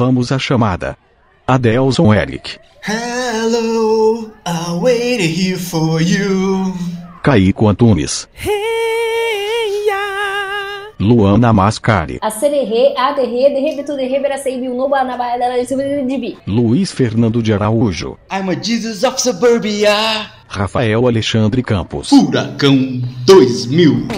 [0.00, 0.96] Vamos à chamada.
[1.46, 2.58] Adelson Eric.
[2.82, 6.72] Hello, I waited here for you.
[7.22, 8.26] Caico Antunes.
[10.98, 12.18] Luana Mascari.
[12.22, 15.62] A Sererê, a Derrê, Derrê, Betu, Derrê, Beracei, Biu, Noba, Nabaia, Dela,
[16.06, 16.38] Dibi.
[16.46, 18.16] Luiz Fernando de Araújo.
[18.32, 20.30] I'm a Jesus of Suburbia.
[20.48, 22.08] Rafael Alexandre Campos.
[22.08, 24.08] Furacão 2000.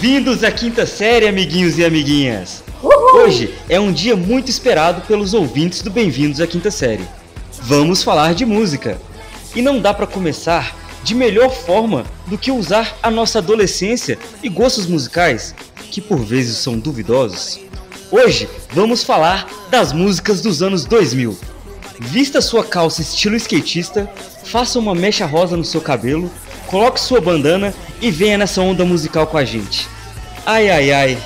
[0.00, 2.64] Bem-vindos à quinta série, amiguinhos e amiguinhas.
[2.82, 3.20] Uhul.
[3.20, 7.06] Hoje é um dia muito esperado pelos ouvintes do Bem-vindos à quinta série.
[7.64, 8.98] Vamos falar de música.
[9.54, 14.48] E não dá para começar de melhor forma do que usar a nossa adolescência e
[14.48, 15.54] gostos musicais,
[15.90, 17.60] que por vezes são duvidosos.
[18.10, 21.36] Hoje vamos falar das músicas dos anos 2000.
[21.98, 24.10] Vista sua calça estilo skatista,
[24.44, 26.30] faça uma mecha rosa no seu cabelo,
[26.70, 29.88] coloque sua bandana e venha nessa onda musical com a gente.
[30.46, 31.18] Ai ai ai,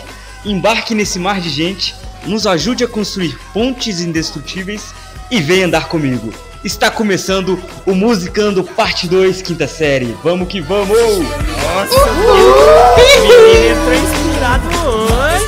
[0.45, 4.95] embarque nesse mar de gente, nos ajude a construir pontes indestrutíveis
[5.31, 6.33] e venha andar comigo.
[6.65, 10.17] Está começando o Musicando Parte 2, quinta série.
[10.25, 10.97] Vamos que vamos!
[10.99, 15.45] Nossa, o menino entrou inspirado hoje.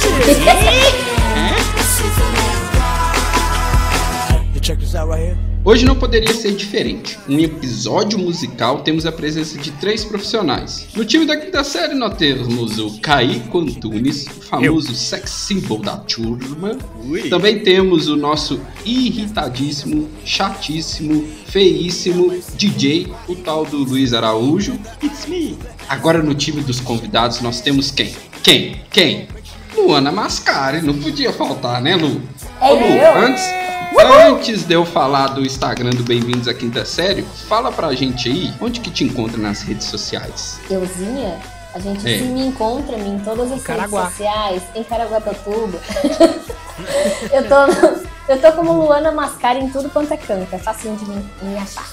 [4.61, 5.46] Check this out right here.
[5.67, 7.19] Hoje não poderia ser diferente.
[7.29, 10.87] Um episódio musical temos a presença de três profissionais.
[10.95, 15.97] No time da quinta série nós temos o Caíco Antunes, o famoso sex symbol da
[15.97, 16.79] turma.
[17.05, 17.29] Ui.
[17.29, 24.79] Também temos o nosso irritadíssimo, chatíssimo, feíssimo DJ, o tal do Luiz Araújo.
[25.03, 25.59] It's me!
[25.89, 28.15] Agora no time dos convidados nós temos quem?
[28.41, 28.83] Quem?
[28.89, 29.27] Quem?
[29.75, 32.23] Luana Mascari, não podia faltar, né, Lu?
[32.61, 33.66] É Ô, Lu, eu.
[33.95, 38.29] Antes, antes de eu falar do Instagram do Bem-vindos à Quinta Série, fala pra gente
[38.29, 40.59] aí onde que te encontra nas redes sociais.
[40.71, 41.39] Euzinha,
[41.75, 42.19] a gente É.
[42.19, 44.03] se me encontra -me em todas as Caraguá.
[44.05, 45.79] redes sociais, em Caraguatatuba.
[47.33, 48.03] eu, tô,
[48.33, 51.59] eu tô como Luana Mascari em tudo quanto é canto, é facinho de me, me
[51.59, 51.89] achar.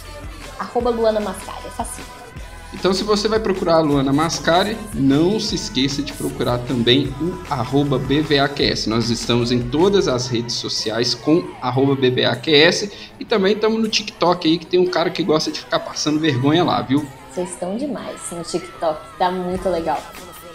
[0.59, 2.07] Arroba Luana Mascari, é facinho.
[2.73, 7.37] Então, se você vai procurar a Luana Mascari, não se esqueça de procurar também o
[7.49, 8.87] arroba BVAQS.
[8.87, 12.89] Nós estamos em todas as redes sociais com arroba BVAQS
[13.19, 16.19] e também estamos no TikTok aí, que tem um cara que gosta de ficar passando
[16.19, 17.05] vergonha lá, viu?
[17.31, 20.01] Vocês estão demais no TikTok, tá muito legal.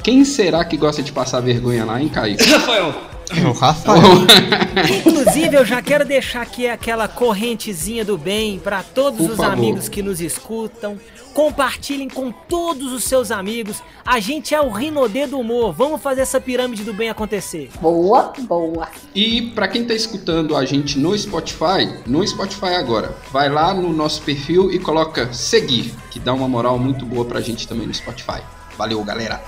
[0.02, 2.36] Quem será que gosta de passar vergonha lá, hein, Caio?
[2.44, 3.17] Rafael!
[3.46, 4.02] O Rafael.
[5.06, 9.52] Inclusive, eu já quero deixar aqui aquela correntezinha do bem para todos Por os favor.
[9.52, 10.98] amigos que nos escutam.
[11.34, 13.82] Compartilhem com todos os seus amigos.
[14.04, 15.72] A gente é o Rinodê do humor.
[15.72, 17.70] Vamos fazer essa pirâmide do bem acontecer.
[17.80, 18.88] Boa, boa.
[19.14, 23.92] E para quem tá escutando a gente no Spotify, no Spotify agora, vai lá no
[23.92, 27.94] nosso perfil e coloca seguir, que dá uma moral muito boa pra gente também no
[27.94, 28.40] Spotify.
[28.76, 29.40] Valeu, galera.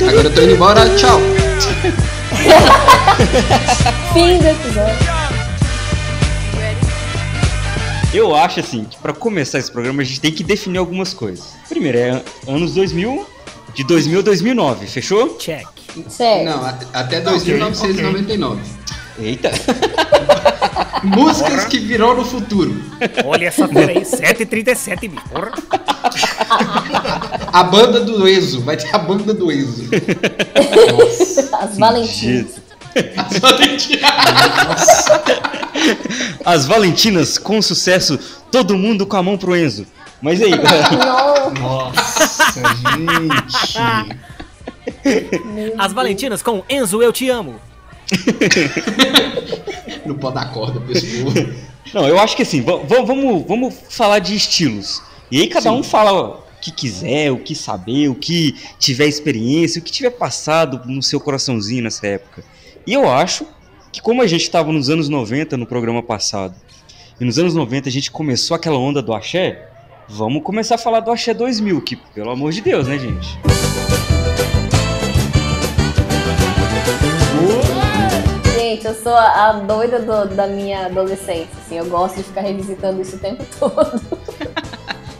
[0.00, 1.18] Agora eu tô indo embora, tchau.
[4.12, 5.08] Fim do episódio.
[8.14, 11.48] Eu acho assim que pra começar esse programa a gente tem que definir algumas coisas.
[11.68, 13.26] Primeiro é anos 2000,
[13.74, 15.36] de 2000 a 2009, fechou?
[15.38, 15.66] Check.
[16.08, 16.44] Certo.
[16.44, 18.60] Não, at- até 2999.
[19.20, 19.50] Eita!
[21.02, 22.74] Músicas que virou no futuro.
[23.24, 25.22] Olha essa cor aí, 7h37, bicho.
[27.52, 29.84] A banda do Enzo, vai ter a banda do Enzo.
[31.60, 32.60] As Valentinas.
[33.16, 35.06] As Valentinas.
[36.44, 38.18] As Valentinas com sucesso,
[38.50, 39.86] todo mundo com a mão pro Enzo.
[40.20, 40.50] Mas aí,
[41.60, 42.52] Nossa,
[42.96, 43.78] gente.
[45.78, 47.56] As Valentinas com Enzo, eu te amo.
[50.04, 51.34] Não pode dar corda pra esse povo.
[51.94, 55.02] não, eu acho que assim, va- va- vamos, vamos falar de estilos.
[55.30, 59.82] E aí cada um fala que quiser, o que saber, o que tiver experiência, o
[59.84, 62.42] que tiver passado no seu coraçãozinho nessa época.
[62.86, 63.46] E eu acho
[63.92, 66.54] que como a gente estava nos anos 90 no programa passado,
[67.20, 69.68] e nos anos 90 a gente começou aquela onda do axé,
[70.08, 73.38] vamos começar a falar do axé 2000, que pelo amor de Deus, né, gente?
[78.54, 83.00] gente, eu sou a doida do- da minha adolescência, assim, eu gosto de ficar revisitando
[83.00, 84.00] isso o tempo todo.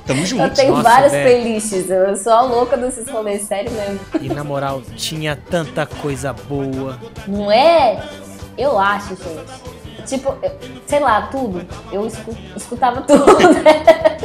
[0.08, 0.54] Tamo Eu junto.
[0.56, 1.40] tenho Nossa, várias velho.
[1.42, 4.00] playlists, eu sou a louca desses rolês, sério mesmo.
[4.20, 6.98] E na moral, tinha tanta coisa boa.
[7.26, 8.02] Não é?
[8.56, 10.06] Eu acho, gente.
[10.06, 10.56] Tipo, eu-
[10.86, 11.64] sei lá, tudo.
[11.92, 13.26] Eu escu- escutava tudo,
[13.62, 14.16] né?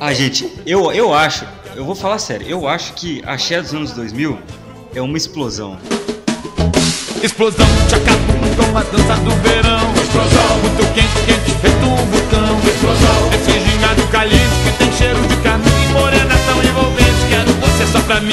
[0.00, 1.46] Ah, gente, eu, eu acho,
[1.76, 2.46] eu vou falar sério.
[2.48, 4.38] Eu acho que a axé dos anos 2000
[4.94, 5.78] é uma explosão.
[7.22, 9.92] Explosão, tchacatum, com a dança do verão.
[9.94, 12.58] Explosão, muito quente, quente, feito um vulcão.
[12.68, 15.68] Explosão, esse gingado caliente que tem cheiro de carmim.
[15.92, 18.32] Morena tão envolvente, quero você só pra mim.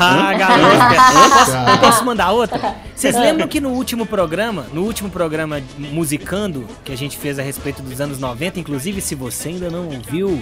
[0.00, 1.32] Ah, garoto.
[1.32, 2.76] Posso, posso mandar outra?
[2.94, 7.42] Vocês lembram que no último programa, no último programa Musicando, que a gente fez a
[7.42, 10.40] respeito dos anos 90, inclusive se você ainda não ouviu,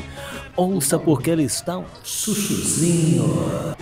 [0.56, 3.74] ouça porque eles estão chuchuzinho.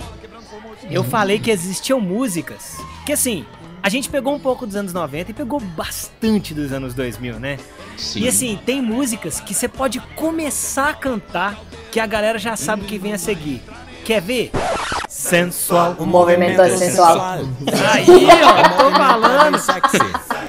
[0.90, 3.44] Eu falei que existiam músicas que assim,
[3.82, 7.58] a gente pegou um pouco dos anos 90 e pegou bastante dos anos 2000, né?
[7.96, 8.20] Sim.
[8.20, 11.58] E assim, tem músicas que você pode começar a cantar
[11.90, 13.62] que a galera já sabe o que vem a seguir.
[14.04, 14.50] Quer ver?
[15.08, 15.96] Sensual.
[15.98, 17.40] O movimento é sensual.
[17.92, 18.06] Aí,
[18.42, 19.07] ó, falando.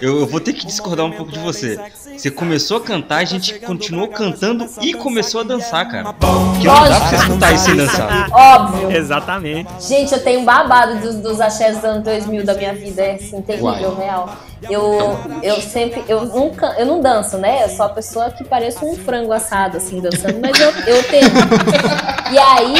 [0.09, 1.79] Eu, eu vou ter que discordar um pouco de você.
[2.17, 6.13] Você começou a cantar, a gente continuou cantando e começou a dançar, cara.
[6.13, 8.27] Porque não dá pra você escutar isso sem dançar.
[8.31, 8.91] Óbvio.
[8.91, 9.69] Exatamente.
[9.87, 13.15] Gente, eu tenho um babado dos, dos axés dos anos 2000 da minha vida, é
[13.15, 14.03] assim, terrível, Uai.
[14.03, 14.35] real.
[14.69, 17.63] Eu, eu sempre, eu nunca, eu não danço, né?
[17.63, 22.18] Eu sou a pessoa que parece um frango assado, assim, dançando, mas eu, eu tento.
[22.31, 22.75] E aí,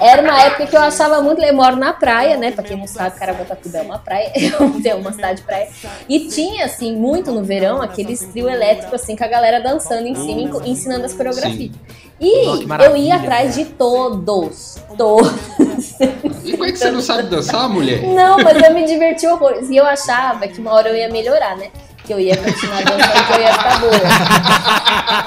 [0.00, 2.50] era uma época que eu achava muito, eu moro na praia, né?
[2.52, 4.30] Pra quem não sabe, Caraguatatuba é uma praia,
[4.82, 5.68] tenho uma cidade de praia.
[6.08, 10.14] E tinha, assim, muito no verão, aqueles trio elétrico, assim, com a galera dançando em
[10.14, 11.72] cima, enco- ensinando as coreografias.
[12.20, 12.46] E
[12.84, 15.32] eu ia atrás de todos, todos.
[16.44, 18.02] E como é que você não sabe dançar, mulher?
[18.04, 19.68] Não, mas eu me diverti horrores.
[19.68, 21.70] E eu achava que uma hora eu ia melhorar, né?
[22.04, 23.92] Que eu ia continuar dançando, que eu ia ficar boa.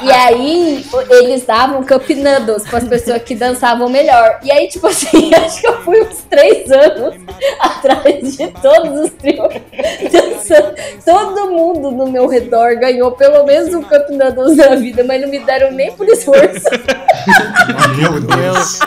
[0.03, 4.39] E aí, eles davam cup noodles para as pessoas que dançavam melhor.
[4.43, 7.15] E aí, tipo assim, acho que eu fui uns três anos
[7.59, 9.53] atrás de todos os trios
[10.11, 10.75] dançando.
[11.03, 15.29] Todo mundo no meu redor ganhou pelo menos um cup noodles na vida, mas não
[15.29, 16.69] me deram nem por esforço.
[17.97, 18.79] Meu Deus.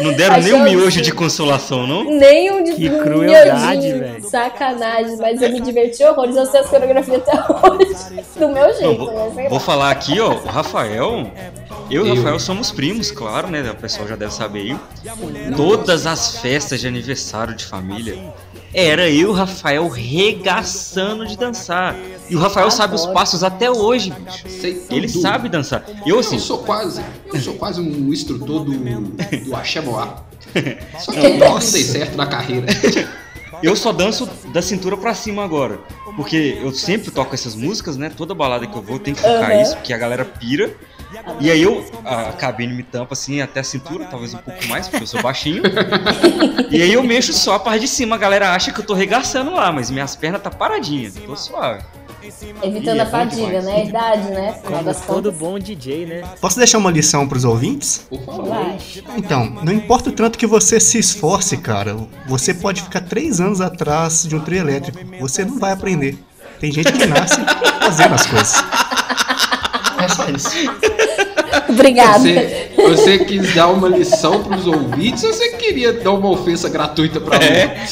[0.00, 2.04] Não deram nem um miojo de consolação, não?
[2.04, 4.28] Nem um de Que crueldade, velho.
[4.28, 6.36] Sacanagem, mas eu me diverti horrores.
[6.36, 8.22] Eu sei as coreografias até hoje.
[8.38, 9.48] Do meu Não, jeito, vou, né?
[9.48, 11.30] Vou falar aqui, ó, o Rafael.
[11.90, 12.14] Eu e o.
[12.14, 13.68] Rafael somos primos, claro, né?
[13.70, 14.76] O pessoal já deve saber.
[15.56, 18.32] Todas as festas de aniversário de família
[18.74, 21.96] era eu e o Rafael regaçando de dançar.
[22.28, 24.48] E o Rafael sabe os passos até hoje, bicho.
[24.48, 24.96] Sei tudo.
[24.96, 25.84] Ele sabe dançar.
[26.04, 30.24] Eu, assim, Eu sou quase, eu sou quase um instrutor do, do Axé Moá.
[30.98, 32.66] Só que eu não dei certo na carreira.
[33.62, 35.78] Eu só danço da cintura pra cima agora.
[36.16, 38.10] Porque eu sempre toco essas músicas, né?
[38.14, 39.62] Toda balada que eu vou tem que tocar Aham.
[39.62, 40.70] isso, porque a galera pira.
[41.40, 44.88] E aí eu, a cabine me tampa assim até a cintura, talvez um pouco mais,
[44.88, 45.62] porque eu sou baixinho.
[46.70, 48.94] e aí eu mexo só a parte de cima, a galera acha que eu tô
[48.94, 51.82] regaçando lá, mas minhas pernas tá paradinhas, tô suave.
[52.62, 53.76] Evitando Ih, é a fadiga, né?
[53.76, 54.52] A idade, né?
[54.64, 56.22] Como todo bom DJ, né?
[56.40, 58.06] Posso deixar uma lição pros ouvintes?
[58.08, 58.76] Por favor.
[59.16, 61.94] Então, não importa o tanto que você se esforce, cara,
[62.26, 64.98] você pode ficar três anos atrás de um trio elétrico.
[65.20, 66.18] Você não vai aprender.
[66.58, 67.40] Tem gente que nasce
[67.80, 68.64] fazendo as coisas.
[70.02, 70.50] É só isso.
[71.68, 72.18] Obrigada.
[72.18, 77.20] Você, você quis dar uma lição pros ouvintes ou você queria dar uma ofensa gratuita
[77.20, 77.86] pra É.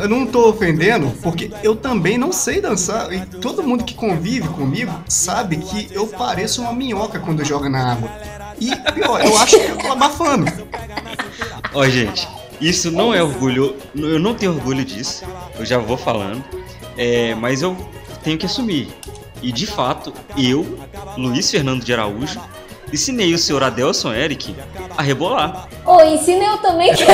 [0.00, 3.12] Eu não tô ofendendo porque eu também não sei dançar.
[3.12, 7.92] E todo mundo que convive comigo sabe que eu pareço uma minhoca quando joga na
[7.92, 8.10] água.
[8.58, 10.50] E pior, eu acho que eu tô abafando.
[11.74, 12.26] Ó, gente,
[12.60, 15.24] isso não é orgulho, eu não tenho orgulho disso,
[15.58, 16.44] eu já vou falando,
[16.96, 17.76] é, mas eu
[18.22, 18.88] tenho que assumir.
[19.42, 20.78] E de fato, eu,
[21.16, 22.40] Luiz Fernando de Araújo,
[22.92, 24.54] ensinei o senhor Adelson Eric
[24.96, 25.68] a rebolar.
[25.86, 27.04] Ô, ensina eu também que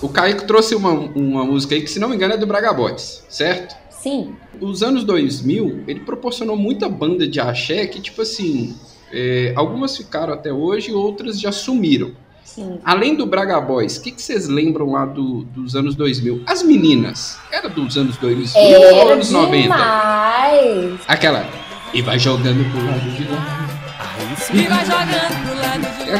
[0.00, 2.72] O Kaique trouxe uma, uma música aí que, se não me engano, é do Braga
[2.72, 3.76] Boys, certo?
[3.90, 4.36] Sim.
[4.60, 8.76] Os anos 2000, ele proporcionou muita banda de axé que, tipo assim,
[9.12, 12.12] é, algumas ficaram até hoje e outras já sumiram.
[12.54, 12.78] Sim.
[12.84, 16.42] Além do Braga Boys, o que, que vocês lembram lá do- dos anos 2000?
[16.46, 19.62] As meninas, era dos anos 2000 ou Era anos 90?
[19.62, 21.00] demais.
[21.06, 21.46] Aquela,
[21.92, 23.68] e vai jogando pro lado de lá.
[24.00, 24.66] Aí sim.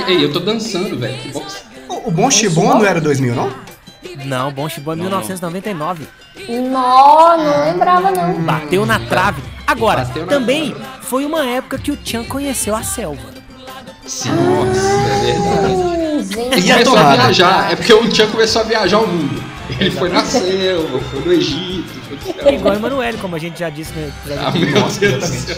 [0.06, 1.16] Ei, eu tô dançando, velho.
[1.18, 1.60] que bosta.
[1.88, 3.50] O, o Bom Chibon não era 2000, não?
[4.24, 6.06] Não, Bom Chibão é 1999.
[6.70, 8.34] Nó, não lembrava não.
[8.42, 9.42] Bateu na trave.
[9.66, 10.84] Agora, na também trave.
[11.02, 13.38] foi uma época que o Chan conheceu a selva.
[14.06, 15.97] Sim, nossa, é verdade.
[16.20, 16.66] Hum, Ele gente.
[16.66, 17.22] E a começou a torrada?
[17.22, 19.42] viajar, é porque o Tchan começou a viajar o mundo.
[19.78, 23.58] Ele foi na selva, foi no Egito, foi É igual o Emanuele, como a gente
[23.60, 25.56] já disse no episódio Ah, meu Deus do céu.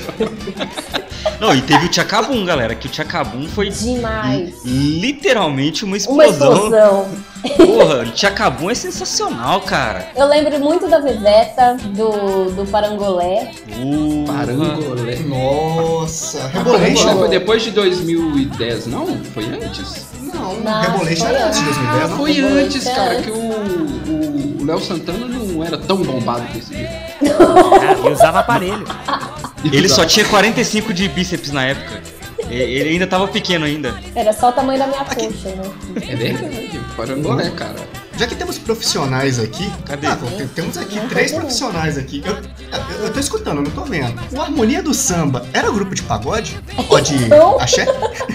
[1.41, 4.53] Não, e teve o Tchacabum, galera, que o Tchacabum foi Demais.
[4.65, 6.53] literalmente uma Uma explosão.
[6.55, 7.09] explosão.
[7.57, 10.09] Porra, o Tchacabum é sensacional, cara.
[10.17, 13.53] Eu lembro muito da Viveta, do, do Parangolé.
[13.79, 15.17] Uh, Parangolé.
[15.21, 17.17] Nossa, Rebolation.
[17.17, 19.07] foi depois de 2010, não?
[19.33, 20.10] Foi antes?
[20.35, 21.77] Não, Não, Rebolation foi era antes de antes.
[21.77, 22.17] 2010, Ah, não?
[22.17, 26.75] foi antes, é cara, que o o- o Léo Santana não era tão bombado desse
[26.75, 26.91] jeito.
[26.91, 28.85] Ah, e usava aparelho.
[29.65, 32.03] Ele só tinha 45 de bíceps na época.
[32.49, 33.95] Ele ainda tava pequeno ainda.
[34.15, 35.63] Era só o tamanho da minha coxa, né?
[36.09, 37.77] É verdade, Parangolé, cara.
[38.21, 40.07] Já que temos profissionais aqui, Cadê?
[40.07, 41.41] Ah, tem- temos aqui Não três vendo.
[41.41, 42.23] profissionais aqui.
[42.23, 44.21] Eu, eu, eu tô escutando, eu não tô vendo.
[44.31, 46.61] O Harmonia do Samba era grupo de pagode?
[46.91, 47.59] Ou de Não.
[47.59, 47.87] axé?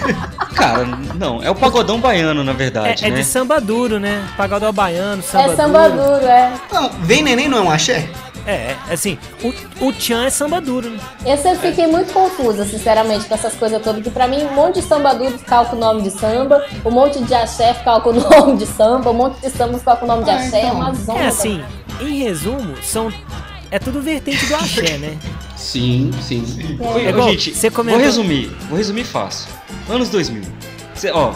[0.56, 3.16] Cara, não, é o pagodão baiano, na É, verdade, é né?
[3.18, 4.26] de samba duro, né?
[4.36, 6.02] Pagodão baiano, samba é samba duro.
[6.02, 6.52] duro, é.
[6.72, 8.08] Não, Vem Neném não é um axé?
[8.46, 10.98] É, assim, o, o Tchan é samba duro, né?
[11.26, 14.02] Eu sempre fiquei muito confusa, sinceramente, com essas coisas todas.
[14.02, 15.36] Que pra mim, um monte de samba duro
[15.68, 19.14] com o nome de samba, um monte de axé com o nome de samba, um
[19.14, 20.58] monte de samba com o nome de Ah, axé.
[20.60, 20.76] É então.
[20.76, 21.18] uma zona.
[21.18, 21.60] É assim,
[22.00, 23.12] em resumo, são.
[23.70, 25.18] É tudo vertente do axé, né?
[25.56, 26.44] Sim, sim.
[26.80, 29.48] Ô, É igual, gente, você vou comentou- resumir, vou resumir fácil.
[29.88, 30.42] Anos 2000.
[30.94, 31.32] Cê- ó,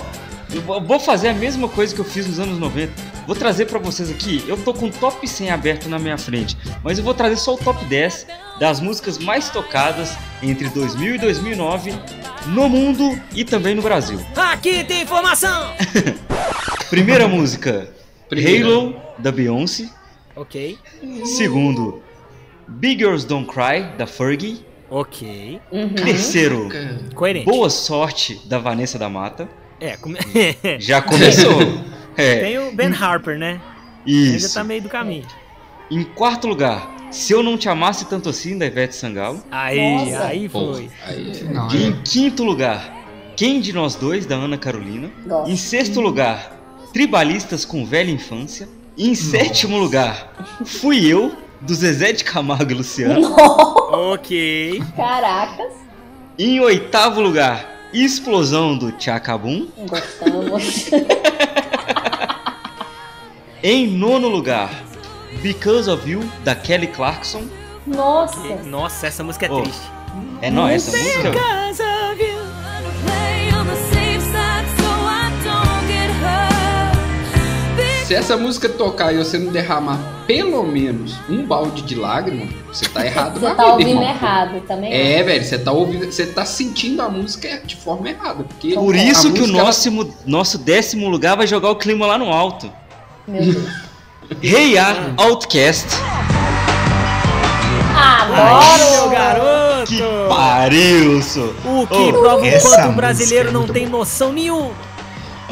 [0.54, 2.92] eu vou- vou fazer a mesma coisa que eu fiz nos anos 90.
[3.30, 6.56] Vou trazer pra vocês aqui, eu tô com o top 100 aberto na minha frente,
[6.82, 8.26] mas eu vou trazer só o top 10
[8.58, 11.92] das músicas mais tocadas entre 2000 e 2009
[12.46, 14.20] no mundo e também no Brasil.
[14.34, 15.72] Aqui tem informação!
[16.90, 17.88] Primeira música,
[18.28, 18.66] Primeira.
[18.66, 19.88] Halo, da Beyoncé.
[20.34, 20.76] Ok,
[21.36, 22.02] Segundo,
[22.66, 24.66] Big Girls Don't Cry, da Fergie.
[24.90, 25.60] ok.
[25.70, 25.94] Uhum.
[25.94, 26.68] Terceiro,
[27.14, 27.46] Coerente.
[27.46, 29.48] Boa Sorte, da Vanessa da Mata.
[29.80, 30.18] É, come...
[30.80, 31.60] Já começou.
[32.20, 33.60] É, tem o Ben Harper, né?
[34.06, 34.54] Ele já isso.
[34.54, 35.26] tá meio do caminho.
[35.90, 39.42] Em quarto lugar, Se Eu Não Te Amasse Tanto Assim, da Ivete Sangalo.
[39.50, 39.78] Aí,
[40.10, 40.24] Nossa.
[40.26, 40.90] aí Pô, foi.
[41.06, 41.86] aí, Não, E é.
[41.88, 42.94] em quinto lugar,
[43.36, 45.10] Quem de Nós Dois, da Ana Carolina.
[45.26, 45.50] Gosto.
[45.50, 46.56] Em sexto lugar,
[46.92, 48.68] Tribalistas com Velha Infância.
[48.96, 50.32] E em sétimo lugar,
[50.64, 53.34] Fui Eu, do Zezé de Camargo e Luciano.
[53.92, 54.82] Ok.
[54.96, 55.72] Caracas,
[56.38, 59.66] em oitavo lugar, Explosão do Tchacabum.
[59.88, 60.90] gostamos.
[63.62, 64.70] Em nono lugar,
[65.42, 67.42] Because of You, da Kelly Clarkson.
[67.86, 69.60] Nossa, Nossa, essa música é Ô.
[69.62, 69.82] triste.
[70.40, 71.30] É, não, essa música...
[71.30, 72.40] Because of you.
[78.06, 82.84] Se essa música tocar e você não derramar pelo menos um balde de lágrima, você
[82.88, 84.02] tá errado você tá vida, ouvindo irmão.
[84.02, 84.92] errado também.
[84.92, 88.96] É, velho, você tá ouvindo, você tá sentindo a música de forma errada, porque Por
[88.96, 89.90] a isso que o nosso,
[90.26, 92.79] nosso décimo lugar vai jogar o clima lá no alto.
[93.26, 93.90] Meu Deus.
[94.42, 95.86] Hey Ya, Outcast.
[97.96, 99.00] Adoro!
[99.00, 99.86] Meu garoto!
[99.86, 101.52] Que pariu, sô.
[101.64, 104.72] O que Ô, prova o quanto o música brasileiro é não tem noção nenhuma.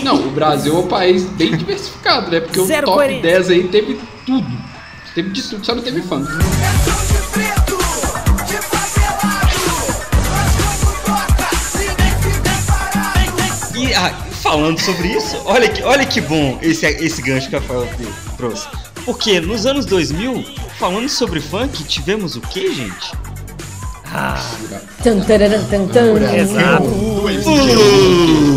[0.03, 2.41] Não, o Brasil é um país bem diversificado, né?
[2.41, 3.23] Porque Zero o top coerência.
[3.23, 4.47] 10 aí teve tudo.
[5.15, 6.29] Teve de tudo, só não teve funk.
[14.49, 17.87] Falando sobre isso, olha que, olha que bom esse, esse gancho que a Rafael
[18.39, 18.67] trouxe.
[19.05, 20.43] Porque nos anos 2000,
[20.79, 23.13] falando sobre funk, tivemos o que, gente?
[24.11, 24.41] Ah,
[25.21, 25.87] tararam, tum.
[26.35, 26.85] exato.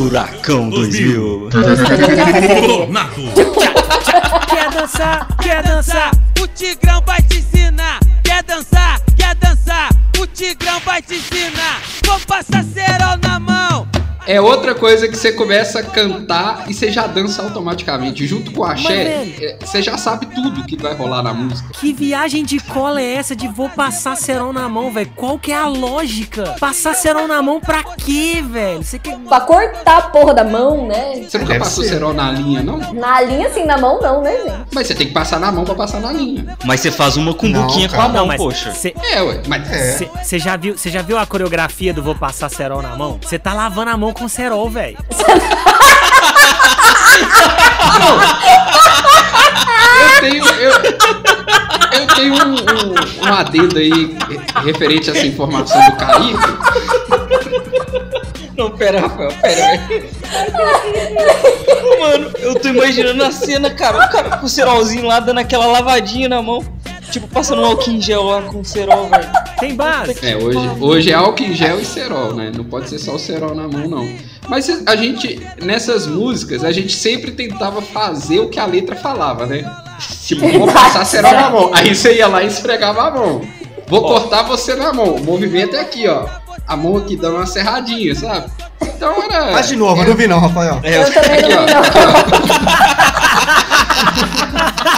[0.07, 1.49] Furacão 2000.
[4.49, 5.27] Quer dançar?
[5.41, 6.11] Quer dançar?
[6.39, 7.99] O Tigrão vai te ensinar.
[8.23, 9.01] Quer dançar?
[9.17, 9.89] Quer dançar?
[10.17, 11.81] O Tigrão vai te ensinar.
[12.05, 13.85] Vou passar cerol na mão.
[14.27, 18.25] É outra coisa que você começa a cantar e você já dança automaticamente.
[18.27, 21.69] Junto com o axé, Mas, é, você já sabe tudo que vai rolar na música.
[21.73, 25.11] Que viagem de cola é essa de vou passar cerol na mão, velho?
[25.15, 26.55] Qual que é a lógica?
[26.59, 28.83] Passar cerol na mão pra quê, velho?
[28.83, 29.17] Você quer...
[29.17, 31.23] Pra cortar a porra da mão, né?
[31.27, 31.91] Você nunca Deve passou ser.
[31.91, 32.77] cerol na linha, não?
[32.93, 34.67] Na linha, assim, na mão não, né, gente?
[34.73, 36.57] Mas você tem que passar na mão pra passar na linha.
[36.65, 38.71] Mas você faz uma cumbuquinha com a mão, mas poxa.
[38.71, 39.41] Você É, ué.
[39.47, 39.67] Mas
[40.21, 43.19] Você já viu, você já viu a coreografia do vou passar cerol na mão?
[43.21, 44.97] Você tá lavando a mão com cerol, velho.
[50.01, 50.45] eu tenho.
[50.45, 50.71] Eu,
[51.91, 54.17] eu tenho um, um, um adendo aí
[54.63, 56.37] referente a essa informação do Kaique.
[58.57, 59.81] Não, pera, Rafael, pera.
[61.99, 64.05] Mano, eu tô imaginando a cena, cara.
[64.05, 66.63] O cara com o cerolzinho lá dando aquela lavadinha na mão.
[67.11, 69.29] Tipo, passando um álcool em gel lá com cerol, velho.
[69.59, 70.15] Tem base.
[70.25, 72.51] É, hoje, hoje é álcool em gel e cerol, né?
[72.55, 74.09] Não pode ser só o cerol na mão, não.
[74.47, 79.45] Mas a gente, nessas músicas, a gente sempre tentava fazer o que a letra falava,
[79.45, 79.69] né?
[80.25, 81.71] Tipo, vou passar cerol na mão.
[81.73, 83.41] Aí você ia lá e esfregava a mão.
[83.87, 85.15] Vou cortar você na mão.
[85.15, 86.25] O movimento é aqui, ó.
[86.65, 88.49] a mão aqui dando uma serradinha, sabe?
[88.81, 89.51] Então era.
[89.51, 90.79] Faz de novo, eu não vi não, Rafael.
[90.81, 92.11] É, Eu também não Aqui, vi, ó, não.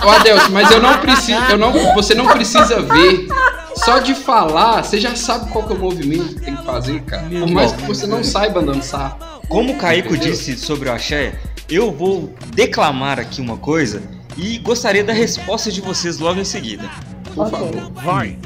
[0.06, 1.40] Ô Adelson, mas eu não preciso.
[1.50, 3.28] Eu não, você não precisa ver.
[3.76, 7.02] Só de falar, você já sabe qual que é o movimento que tem que fazer,
[7.04, 7.24] cara.
[7.28, 9.18] Por mais que você não saiba dançar.
[9.50, 10.32] Como o Caico Entendeu?
[10.32, 11.34] disse sobre o axé,
[11.70, 14.02] eu vou declamar aqui uma coisa
[14.38, 16.90] e gostaria da resposta de vocês logo em seguida.
[17.34, 17.52] Por Ok.
[17.60, 17.92] favor.
[18.04, 18.38] Vai.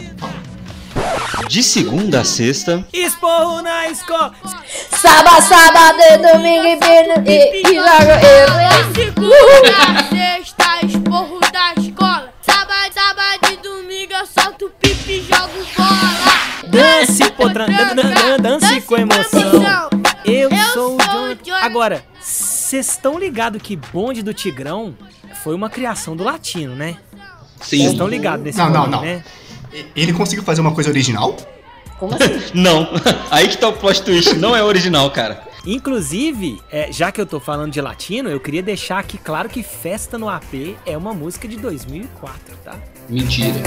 [1.49, 4.33] De segunda a sexta, Esporro na escola.
[4.91, 8.95] Sábado, sábado, e domingo e, pino- e, e jogo eu.
[8.95, 12.33] Segunda, sexta, esporro da escola.
[12.41, 16.67] Sábado, sábado e domingo eu solto pipi e jogo bola.
[16.67, 19.89] Dance, pô, tran- dan- dan- dan- dance com emoção.
[20.25, 21.37] Eu, Eu sou o Johnny.
[21.61, 24.95] Agora, vocês estão ligados que Bonde do Tigrão
[25.43, 26.97] foi uma criação do latino, né?
[27.59, 27.91] Vocês Sim.
[27.91, 29.01] estão ligados nesse Não, não, nome, não.
[29.01, 29.23] né?
[29.95, 31.35] Ele conseguiu fazer uma coisa original?
[31.97, 32.51] Como assim?
[32.53, 32.87] não.
[33.31, 35.47] Aí que tá o plot twist, não é original, cara.
[35.65, 39.61] Inclusive, é, já que eu tô falando de latino, eu queria deixar aqui claro que
[39.61, 42.75] Festa no AP é uma música de 2004, tá?
[43.09, 43.61] Mentira.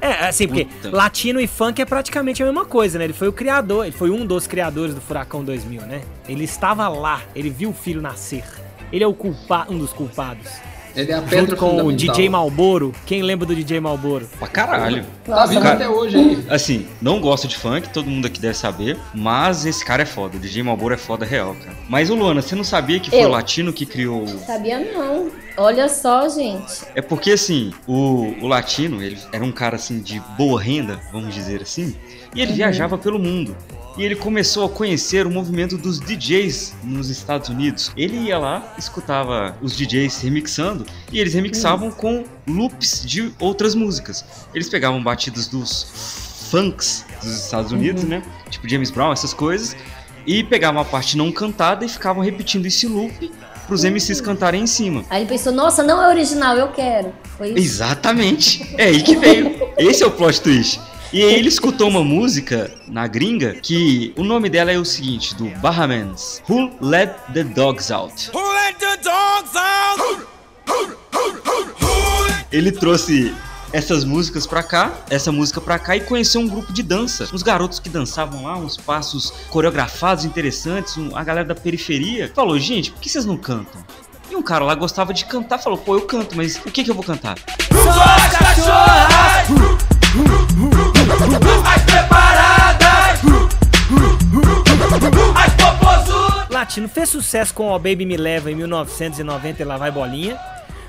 [0.00, 0.96] É, assim, porque Puta.
[0.96, 3.04] latino e funk é praticamente a mesma coisa, né?
[3.04, 6.02] Ele foi o criador, ele foi um dos criadores do Furacão 2000, né?
[6.28, 8.44] Ele estava lá, ele viu o filho nascer.
[8.92, 10.48] Ele é o culpa, um dos culpados.
[10.96, 11.92] Ele é a pedra Junto com o.
[11.92, 12.92] DJ Malboro.
[13.04, 14.26] Quem lembra do DJ Malboro?
[14.38, 15.04] Pra caralho.
[15.24, 16.44] Tá vivo Cara- até hoje aí.
[16.48, 20.36] Assim, não gosto de funk, todo mundo aqui deve saber, mas esse cara é foda.
[20.36, 21.76] O DJ Malboro é foda real, cara.
[21.88, 23.28] Mas, ô Luana, você não sabia que foi Eu.
[23.28, 24.26] o latino que criou.
[24.46, 25.30] Sabia não.
[25.58, 26.84] Olha só, gente.
[26.94, 31.34] É porque, assim, o, o latino, ele era um cara, assim, de boa renda, vamos
[31.34, 31.94] dizer assim,
[32.36, 33.56] e ele viajava pelo mundo.
[33.96, 37.90] E ele começou a conhecer o movimento dos DJs nos Estados Unidos.
[37.96, 44.22] Ele ia lá, escutava os DJs remixando, e eles remixavam com loops de outras músicas.
[44.54, 48.22] Eles pegavam batidas dos funks dos Estados Unidos, né?
[48.50, 49.74] Tipo James Brown, essas coisas,
[50.26, 53.32] e pegavam a parte não cantada e ficavam repetindo esse loop
[53.66, 55.04] pros MCs cantarem em cima.
[55.08, 57.12] Aí ele pensou, nossa, não é original, eu quero.
[57.36, 57.58] Foi isso.
[57.58, 58.74] Exatamente.
[58.78, 59.56] É aí que veio.
[59.76, 60.80] Esse é o plot twist.
[61.16, 65.34] E aí ele escutou uma música na gringa que o nome dela é o seguinte,
[65.34, 66.42] do Bahamans.
[66.46, 68.30] Who Let the Dogs Out?
[68.34, 70.26] Who let the dogs out?
[72.52, 73.34] Ele trouxe
[73.72, 77.26] essas músicas pra cá, essa música pra cá e conheceu um grupo de dança.
[77.32, 82.30] Uns garotos que dançavam lá, uns passos coreografados interessantes, um- a galera da periferia.
[82.34, 83.82] Falou, gente, por que vocês não cantam?
[84.30, 86.90] E um cara lá gostava de cantar, falou, pô, eu canto, mas o que que
[86.90, 87.38] eu vou cantar?
[87.70, 89.95] As cachorras!
[91.64, 93.20] As preparadas!
[95.34, 96.48] As popozudas!
[96.50, 100.38] Latino fez sucesso com O Baby Me Leva em 1990 e Lá Vai Bolinha.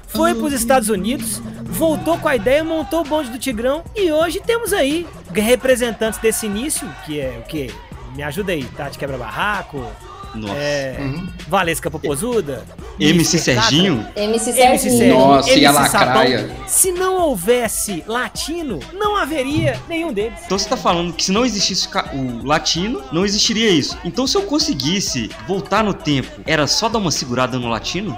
[0.07, 4.39] Foi pros Estados Unidos, voltou com a ideia, montou o bonde do Tigrão e hoje
[4.39, 7.69] temos aí representantes desse início, que é o quê?
[8.15, 9.85] Me ajuda aí, Tati Quebra Barraco,
[10.37, 10.53] Nossa.
[10.53, 11.27] é, Uhum.
[11.47, 12.63] Valesca Popozuda,
[12.99, 14.05] MC Serginho?
[14.15, 14.79] MC MC Serginho.
[14.97, 16.49] Serginho, Nossa, e a MC lacraia?
[16.65, 20.39] Se não houvesse latino, não haveria nenhum deles.
[20.45, 23.97] Então você tá falando que se não existisse o latino, não existiria isso.
[24.03, 28.17] Então se eu conseguisse voltar no tempo, era só dar uma segurada no latino?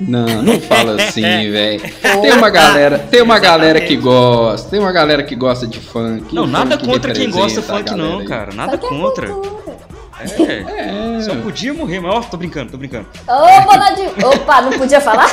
[0.00, 1.20] Não, não fala assim,
[1.52, 1.80] velho.
[2.22, 6.34] Tem uma galera, tem uma galera que gosta, tem uma galera que gosta de funk.
[6.34, 8.26] Não, nada funk contra quem gosta a funk não, aí.
[8.26, 8.52] cara.
[8.52, 9.28] Nada é contra.
[10.24, 11.16] É.
[11.18, 11.20] É.
[11.22, 13.06] Só podia morrer, mas ó, tô brincando, tô brincando.
[13.28, 14.10] Ô, Bonadinho.
[14.26, 15.28] Opa, não podia falar?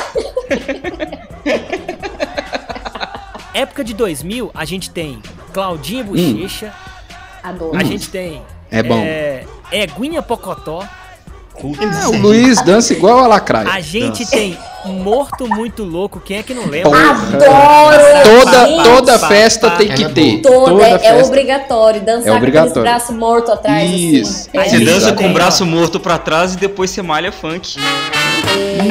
[3.52, 5.20] Época de 2000, a gente tem
[5.52, 6.72] Claudinha Bochecha,
[7.42, 7.76] Adoro.
[7.76, 8.98] a gente tem É bom.
[9.04, 10.84] é, Eguinha Pocotó,
[11.60, 11.78] Putz.
[11.80, 13.68] É, o Luiz dança igual a lacraia.
[13.70, 14.30] a gente Dança.
[14.30, 16.98] tem Morto Muito Louco, quem é que não lembra?
[16.98, 17.98] Adoro!
[18.24, 18.82] Toda, gente.
[18.82, 20.40] toda festa tem que é ter.
[20.40, 21.26] Toda, é, é festa.
[21.26, 22.72] obrigatório dançar É obrigatório.
[22.72, 23.90] com aqueles braços mortos atrás.
[23.90, 24.48] Isso.
[24.56, 24.70] Assim.
[24.70, 25.16] Você dança Exato.
[25.22, 27.76] com o braço morto pra trás e depois você malha funk.
[27.76, 28.90] Esse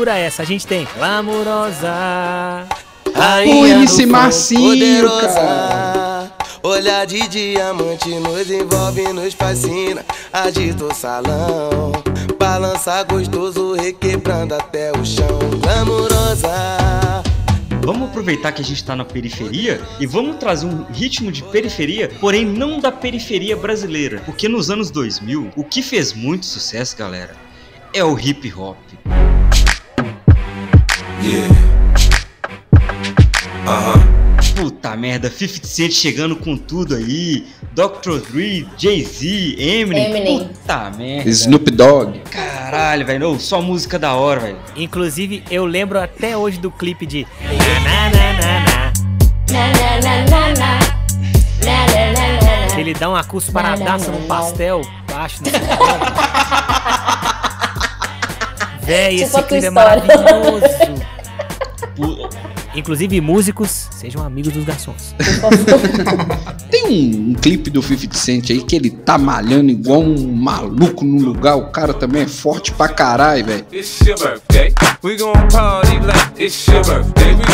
[0.00, 2.66] Segura essa, a gente tem Glamourosa.
[3.46, 6.32] O MC Marcinho, cara.
[6.62, 10.02] Olhar de diamante nos envolve, nos fascina.
[10.32, 11.92] Agita o salão,
[12.38, 15.38] balança gostoso, requebrando até o chão.
[15.60, 16.48] Glamurosa.
[17.82, 22.10] Vamos aproveitar que a gente tá na periferia e vamos trazer um ritmo de periferia,
[22.18, 24.22] porém não da periferia brasileira.
[24.24, 27.36] Porque nos anos 2000, o que fez muito sucesso, galera,
[27.92, 28.78] é o hip hop.
[34.56, 38.20] Puta merda, 50 Cent chegando com tudo aí, Dr.
[38.30, 40.10] Dre, Jay-Z, Eminem.
[40.10, 40.48] Eminem.
[40.48, 41.28] Puta merda.
[41.30, 42.20] Snoop Dogg.
[42.30, 43.38] Caralho, velho.
[43.38, 44.56] Só música da hora, velho.
[44.76, 47.26] Inclusive, eu lembro até hoje do clipe de.
[47.84, 48.92] Na, na, na, na.
[49.50, 50.78] Na, na, na, na, na.
[51.64, 52.80] Na, na, na, na, na.
[52.80, 54.80] Ele dá uma cusparadaça no pastel
[55.10, 55.50] baixo no
[58.82, 60.89] Véi, Tipo esse tua clipe é maravilhoso.
[62.74, 65.14] Inclusive, músicos, sejam amigos dos garçons.
[66.70, 71.04] Tem um, um clipe do 50 Cent aí que ele tá malhando igual um maluco
[71.04, 71.56] no lugar.
[71.56, 73.66] O cara também é forte pra caralho, velho.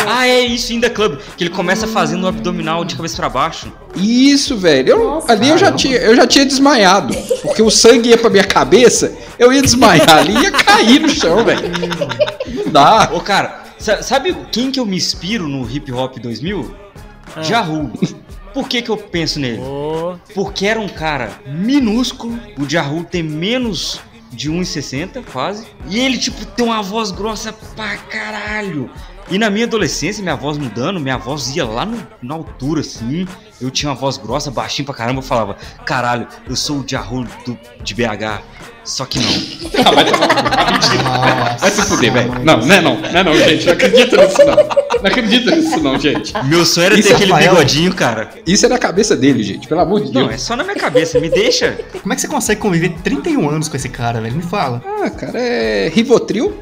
[0.07, 1.19] Ah, é isso, In The Club.
[1.37, 3.73] Que ele começa fazendo o abdominal de cabeça pra baixo.
[3.97, 4.89] Isso, velho.
[4.91, 7.15] Eu- Nossa, ali eu já, tinha, eu já tinha desmaiado.
[7.43, 11.09] Porque o sangue ia pra minha cabeça, eu ia desmaiar ali e ia cair no
[11.09, 11.61] chão, velho.
[12.65, 13.11] Não dá.
[13.15, 16.75] Ô, cara, sabe quem que eu me inspiro no hip hop 2000?
[17.35, 17.43] Ah.
[17.43, 17.91] Jahu.
[18.55, 19.61] Por que que eu penso nele?
[19.61, 24.01] Ô, Porque era um cara minúsculo, o Jahu tem menos
[24.33, 28.91] de 1,60 quase, e ele tipo tem uma voz grossa pra caralho.
[29.29, 33.27] E na minha adolescência, minha voz mudando, minha voz ia lá no- na altura assim.
[33.61, 37.25] Eu tinha uma voz grossa, baixinho pra caramba, eu falava: "Caralho, eu sou o Jahu
[37.45, 38.41] do, de BH".
[38.85, 39.27] Só que não.
[41.05, 42.45] Ah, vai, vai se fuder, velho.
[42.45, 43.01] Não, não é não.
[43.01, 43.67] Não é não, gente.
[43.67, 44.55] Não acredito nisso, não.
[44.57, 46.33] Não acredito nisso, não, gente.
[46.45, 47.53] Meu sonho era Isso ter é aquele Rafael?
[47.55, 48.31] bigodinho, cara.
[48.47, 49.67] Isso é na cabeça dele, gente.
[49.67, 50.35] Pelo amor de Não, Deus.
[50.35, 51.79] é só na minha cabeça, me deixa.
[52.01, 54.37] Como é que você consegue conviver 31 anos com esse cara, velho?
[54.37, 54.83] Me fala.
[55.03, 56.57] Ah, cara, é Rivotril.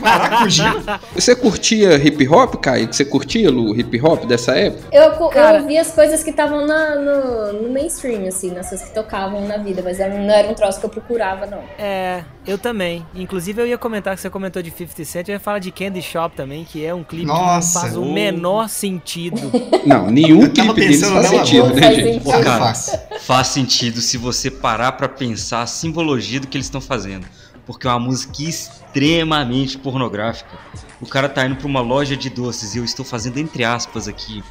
[0.00, 1.00] Maracujá?
[1.14, 2.86] Você curtia hip hop, Kai?
[2.86, 4.88] Você curtia Lu, hip hop dessa época?
[4.92, 9.56] Eu, eu vi as coisas que estavam no, no mainstream, assim, nessas que tocavam na
[9.58, 11.62] vida, mas era- não era um troço que eu procurava, não.
[11.78, 13.04] é, eu também.
[13.14, 16.02] Inclusive, eu ia comentar que você comentou de 50 Cent, eu ia falar de Candy
[16.02, 19.36] Shop também, que é um clipe Nossa, que não faz o menor sentido.
[19.86, 22.24] Não, nenhum clipe deles pensando faz sentido, né, gente?
[22.42, 22.74] cara,
[23.20, 27.24] faz sentido se você parar pra pensar a simbologia do que eles estão fazendo.
[27.66, 30.56] Porque é uma música extremamente pornográfica.
[31.00, 34.08] O cara tá indo pra uma loja de doces e eu estou fazendo entre aspas
[34.08, 34.42] aqui.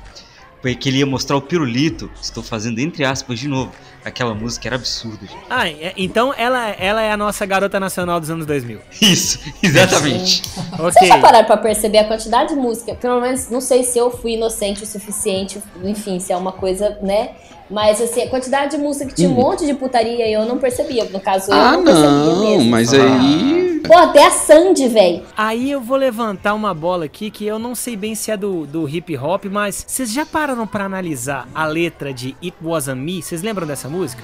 [0.61, 2.09] Porque ele ia mostrar o pirulito.
[2.21, 3.71] Estou fazendo entre aspas de novo.
[4.03, 5.37] Aquela música era absurda, gente.
[5.49, 8.79] Ah, é- então ela, ela é a nossa garota nacional dos anos 2000.
[9.01, 10.41] Isso, exatamente.
[10.77, 11.07] Vocês Ok.
[11.07, 12.93] já pararam pra perceber a quantidade de música?
[12.95, 16.97] Pelo menos, não sei se eu fui inocente o suficiente, enfim, se é uma coisa,
[17.01, 17.31] né?
[17.69, 20.57] Mas, assim, a quantidade de música que tinha um monte de putaria e eu não
[20.59, 21.05] percebia.
[21.05, 22.69] No caso, eu Ah, não percebia não, mesmo.
[22.69, 23.81] mas aí.
[23.87, 25.23] Pô, até a Sandy, velho.
[25.35, 28.65] Aí eu vou levantar uma bola aqui que eu não sei bem se é do,
[28.67, 33.21] do hip hop, mas vocês já pararam pra analisar a letra de It Wasn't Me?
[33.21, 34.21] Vocês lembram dessa música?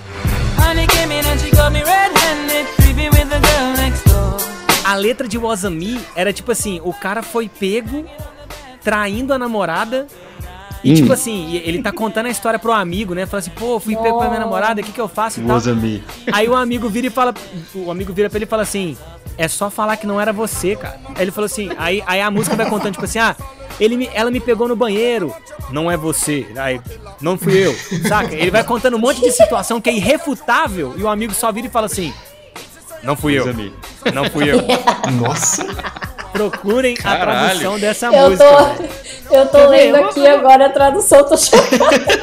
[0.59, 4.37] Honey came in and she got me red-handed, with the girl next door.
[4.85, 8.05] A letra de Wasn't Me era tipo assim, o cara foi pego
[8.83, 10.07] traindo a namorada
[10.83, 10.95] e Hum.
[10.95, 13.25] tipo assim, ele tá contando a história pro amigo, né?
[13.25, 15.59] Fala assim, pô, fui pego pela minha namorada, o que que eu faço e tal.
[15.75, 16.03] me.
[16.31, 17.33] Aí o amigo vira e fala,
[17.75, 18.97] o amigo vira pra ele e fala assim,
[19.37, 20.99] é só falar que não era você, cara.
[21.15, 23.35] Aí ele falou assim, aí, aí a música vai contando tipo assim, ah,
[23.79, 25.33] ele me, ela me pegou no banheiro,
[25.71, 26.81] não é você, aí,
[27.19, 27.75] não fui eu,
[28.07, 28.35] saca?
[28.35, 31.67] Ele vai contando um monte de situação que é irrefutável e o amigo só vira
[31.67, 32.13] e fala assim,
[33.03, 33.45] não fui eu,
[34.13, 34.57] não fui eu.
[35.19, 35.65] Nossa.
[36.31, 37.49] Procurem a Caralho.
[37.59, 38.45] tradução dessa Eu música.
[39.27, 42.21] tô, eu tô lendo aqui agora a tradução, tô chocada.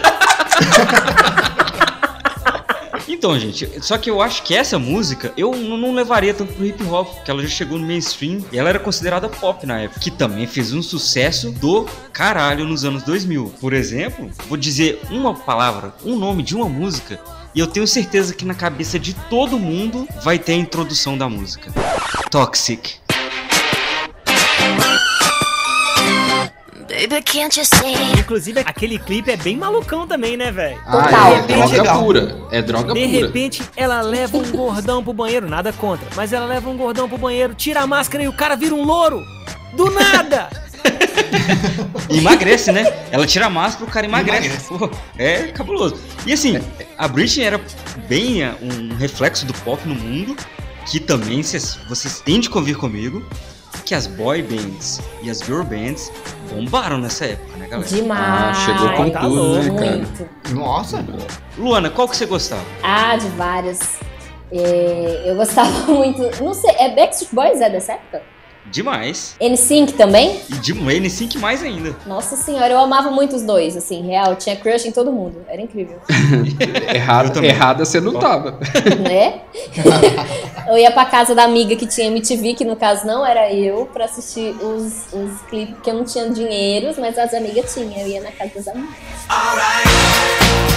[3.11, 6.83] Então, gente, só que eu acho que essa música eu não levaria tanto pro hip
[6.85, 10.11] hop, porque ela já chegou no mainstream e ela era considerada pop na época, que
[10.11, 13.55] também fez um sucesso do caralho nos anos 2000.
[13.61, 17.19] Por exemplo, vou dizer uma palavra, um nome de uma música,
[17.55, 21.29] e eu tenho certeza que na cabeça de todo mundo vai ter a introdução da
[21.29, 21.73] música.
[22.31, 22.97] Toxic.
[28.19, 30.81] Inclusive, aquele clipe é bem malucão também, né, velho?
[30.87, 31.47] Ah, é Total.
[31.47, 32.03] droga Legal.
[32.03, 32.39] pura.
[32.51, 33.27] É droga De pura.
[33.27, 37.19] repente, ela leva um gordão pro banheiro, nada contra, mas ela leva um gordão pro
[37.19, 39.23] banheiro, tira a máscara e o cara vira um louro.
[39.75, 40.49] Do nada!
[42.11, 42.85] E emagrece, né?
[43.11, 44.47] Ela tira a máscara o cara emagrece.
[44.47, 44.69] Emagrece.
[44.69, 45.97] Pô, é cabuloso.
[46.27, 46.59] E assim,
[46.97, 47.61] a Britney era
[48.09, 50.35] bem é, um reflexo do pop no mundo,
[50.87, 53.23] que também cês- vocês têm de convir comigo,
[53.89, 56.13] que as boy bands e as girl bands
[56.53, 57.89] bombaram nessa época, né, galera?
[57.89, 58.21] Demais.
[58.23, 59.63] Ah, chegou com tá tudo, louco.
[59.63, 59.97] né, cara?
[59.97, 60.29] Muito.
[60.55, 61.05] Nossa.
[61.57, 62.65] Luana, qual que você gostava?
[62.83, 63.99] Ah, de várias.
[64.53, 66.21] É, eu gostava muito.
[66.45, 68.21] Não sei, é Backstreet Boys é dessa época?
[68.71, 69.35] Demais.
[69.41, 70.41] N5 também?
[70.49, 71.97] E de N5 mais ainda.
[72.07, 74.37] Nossa senhora, eu amava muito os dois, assim, real.
[74.37, 75.45] Tinha crush em todo mundo.
[75.49, 75.99] Era incrível.
[76.95, 78.59] Errado, errada você não tava.
[79.01, 79.41] né?
[80.69, 83.87] eu ia pra casa da amiga que tinha MTV, que no caso não era eu,
[83.93, 87.93] pra assistir os, os clipes, porque eu não tinha dinheiro, mas as amigas tinham.
[87.99, 88.95] Eu ia na casa das amigas.
[89.31, 90.69] Oh my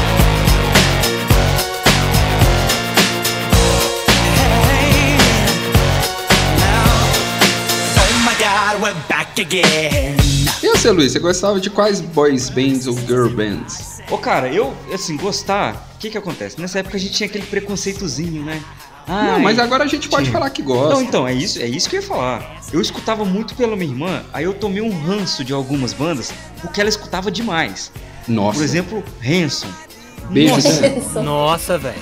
[8.62, 10.16] god, we're back again.
[10.62, 14.00] E você, Luiz, você gostava de quais boys bands ou girl bands?
[14.10, 16.62] Ô, cara, eu, assim, gostar, o que que acontece?
[16.62, 18.62] Nessa época a gente tinha aquele preconceitozinho, né?
[19.08, 20.34] Não, Ai, mas agora a gente pode tinha.
[20.34, 20.94] falar que gosta.
[20.94, 22.62] Não, então, é isso, é isso que eu ia falar.
[22.72, 26.80] Eu escutava muito pela minha irmã, aí eu tomei um ranço de algumas bandas, porque
[26.80, 27.92] ela escutava demais.
[28.28, 28.60] Nossa.
[28.60, 29.70] Por exemplo, Hanson.
[30.30, 31.24] Beijo, Nossa.
[31.24, 32.02] Nossa, velho.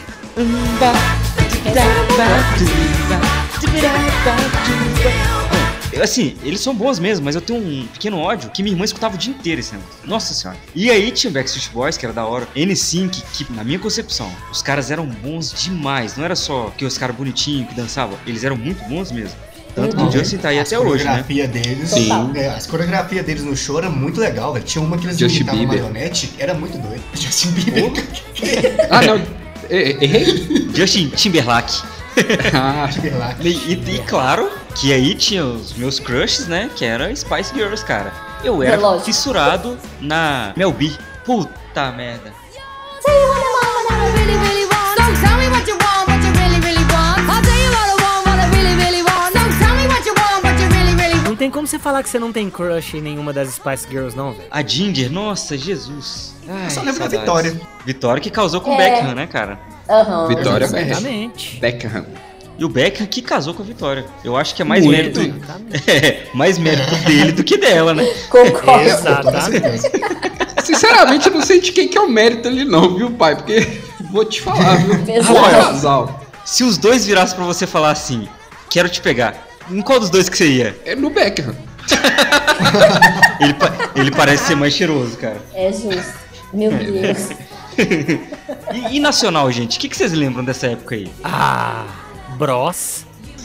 [6.01, 9.15] Assim, eles são bons mesmo, mas eu tenho um pequeno ódio que minha irmã escutava
[9.15, 9.93] o dia inteiro esse negócio.
[10.05, 10.57] Nossa senhora.
[10.75, 12.47] E aí tinha o Backstreet Boys, que era da hora.
[12.55, 16.15] N5, que na minha concepção, os caras eram bons demais.
[16.17, 19.35] Não era só que os caras bonitinhos que dançavam, eles eram muito bons mesmo.
[19.75, 20.11] Tanto que o Uhum.
[20.11, 21.23] Justin tá aí As até hoje, né?
[21.23, 21.89] coreografia deles.
[21.91, 22.09] Sim.
[22.35, 24.65] é, as coreografias deles no show era muito legal, velho.
[24.65, 27.01] Tinha uma que eles imitavam marionete, era muito doido.
[27.13, 27.91] Justin Bieber.
[28.89, 29.21] Ah, não.
[29.69, 30.69] Errei?
[30.73, 31.81] Justin Timberlake.
[32.53, 33.47] Ah, Timberlake.
[33.47, 36.69] E, e- e claro que aí tinha os meus crushes, né?
[36.75, 38.13] Que era Spice Girls, cara.
[38.43, 39.05] Eu era Lógico.
[39.05, 40.91] fissurado na Mel B.
[41.25, 42.31] Puta merda.
[51.23, 54.15] Não tem como você falar que você não tem crush em nenhuma das Spice Girls,
[54.17, 54.47] não, velho.
[54.51, 56.35] A Ginger, nossa, Jesus.
[56.47, 57.19] Ai, Eu só lembro da saudades.
[57.53, 57.61] Vitória.
[57.85, 58.77] Vitória que causou com o É.
[58.91, 59.59] Beckham, né, cara?
[59.87, 60.27] Aham.
[60.27, 60.89] Vitória Beckham.
[60.91, 61.57] Exatamente.
[61.59, 62.05] Beckham.
[62.59, 64.05] E o Beckham que casou com a Vitória.
[64.23, 65.19] Eu acho que é mais Muito.
[65.19, 65.49] mérito.
[65.87, 68.03] É, mais mérito dele do que dela, né?
[68.29, 68.87] Concordo.
[68.87, 69.89] Exatamente.
[70.63, 73.35] Sinceramente, eu não sei de quem que é o mérito ali, não, viu, pai?
[73.37, 73.79] Porque
[74.11, 74.95] vou te falar, viu?
[75.23, 76.21] Bom casal.
[76.43, 78.27] Se os dois virassem pra você falar assim,
[78.69, 80.77] quero te pegar, em qual dos dois que você ia?
[80.85, 81.55] É no Beckham.
[83.39, 85.37] Ele, pa- ele parece ser mais cheiroso, cara.
[85.53, 86.13] É justo.
[86.53, 87.29] Meu Deus.
[88.73, 89.77] E, e nacional, gente?
[89.77, 91.09] O que, que vocês lembram dessa época aí?
[91.23, 91.85] Ah,
[92.39, 93.03] Bros.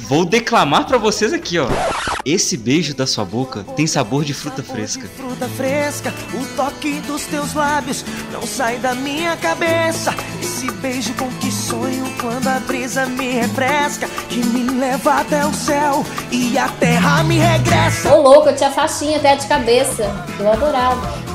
[0.09, 1.67] Vou declamar pra vocês aqui, ó.
[2.25, 5.09] Esse beijo da sua boca tem sabor de fruta fresca.
[5.17, 10.15] Fruta fresca, o toque dos teus lábios não sai da minha cabeça.
[10.41, 15.53] Esse beijo com que sonho quando a brisa me refresca, que me leva até o
[15.53, 18.15] céu e a terra me regressa.
[18.15, 20.05] Ô louco, eu tinha faixinha até de cabeça.
[20.39, 21.35] Eu adorava.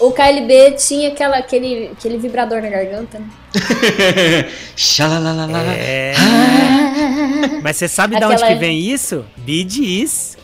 [0.00, 3.26] O KLB tinha aquela, aquele, aquele vibrador na garganta, né?
[4.76, 5.72] Xalalalala.
[5.72, 6.14] É.
[7.62, 9.24] Mas você sabe de onde Aquela- que vem isso?
[9.36, 10.36] BDs.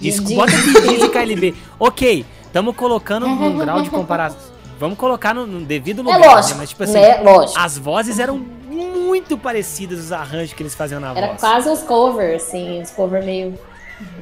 [0.00, 0.36] Isso, BDs.
[0.36, 1.54] bota BDs e KLB.
[1.78, 4.38] Ok, estamos colocando num grau de comparação.
[4.78, 6.18] Vamos colocar no, no devido É lugar.
[6.34, 6.60] lógico, né?
[6.60, 7.20] Mas, tipo assim, né?
[7.22, 7.58] Lógico.
[7.60, 11.40] as vozes eram muito parecidas, os arranjos que eles faziam na Era voz.
[11.40, 13.54] quase os covers, assim, os covers meio.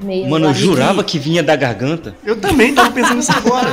[0.03, 2.15] Meio Mano, eu jurava que vinha da garganta.
[2.25, 3.71] Eu também tava pensando nisso agora.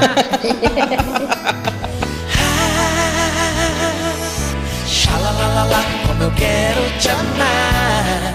[4.85, 8.33] Xalalalala, como eu quero te amar,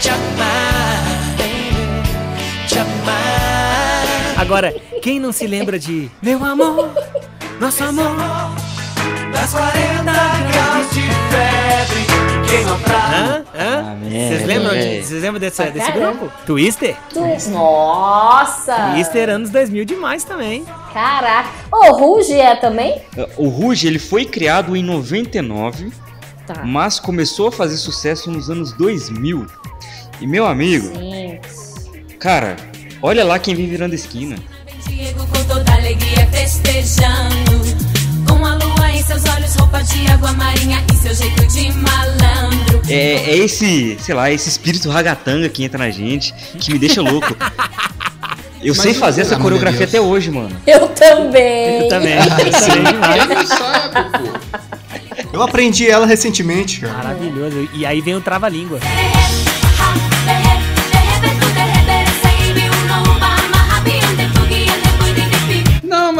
[0.00, 1.04] te amar,
[1.36, 4.04] baby, te amar.
[4.36, 6.90] Agora, quem não se lembra de Meu amor,
[7.60, 8.16] nosso amor.
[9.32, 12.09] Das 40 graus de febre,
[12.54, 13.44] Hã?
[13.54, 13.96] Ah, Hã?
[14.02, 16.12] Vocês lembram, de- vocês lembram desse, desse caramba.
[16.18, 16.32] grupo?
[16.46, 16.96] Twister?
[17.12, 18.74] Tu- Nossa!
[18.92, 20.64] Twister anos 2000 demais também.
[20.92, 21.48] Caraca.
[21.72, 23.00] O Ruge é também?
[23.36, 25.92] O Ruge, ele foi criado em 99,
[26.46, 26.62] Tá.
[26.64, 29.46] mas começou a fazer sucesso nos anos 2000.
[30.20, 31.38] E meu amigo, Sim.
[32.18, 32.56] cara,
[33.00, 34.36] olha lá quem vem virando esquina.
[34.86, 37.59] Diego com toda alegria festejando.
[39.20, 42.82] Seus olhos, roupa de água marinha e seu jeito de malandro.
[42.88, 47.02] É, é esse, sei lá, esse espírito ragatanga que entra na gente, que me deixa
[47.02, 47.36] louco.
[48.62, 50.54] Eu sei fazer essa amor de coreografia até hoje, mano.
[50.66, 51.82] Eu também.
[51.82, 52.14] Eu também.
[53.34, 54.40] Não sabe, pô.
[55.32, 56.94] Eu aprendi ela recentemente, cara.
[56.94, 57.68] Maravilhoso.
[57.72, 58.78] E aí vem o trava-língua.
[58.80, 59.49] Não,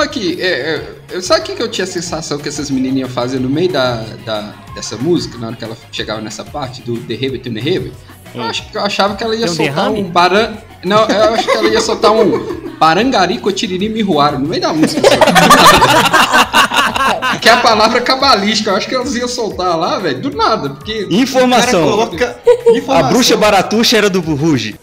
[0.01, 0.83] mas aqui, é, é,
[1.13, 3.71] eu- sabe o que, que eu tinha a sensação que essas menininhas faziam no meio
[3.71, 7.93] da, da- dessa música, na hora que ela chegava nessa parte do derrebe to derrebe?
[8.35, 10.01] Eu, acho que eu achava que ela ia Tem um soltar derrame?
[10.03, 10.53] um baran...
[10.85, 15.03] Não, eu acho que ela ia soltar um barangari cotiriri miruara no meio da música.
[17.41, 18.71] Que é a palavra cabalística.
[18.71, 20.71] Eu acho que elas iam soltar lá, velho, do nada.
[20.71, 21.07] Porque.
[21.11, 21.83] Informação.
[21.85, 23.11] coloca A informação.
[23.13, 24.77] bruxa baratuxa era do Ruge.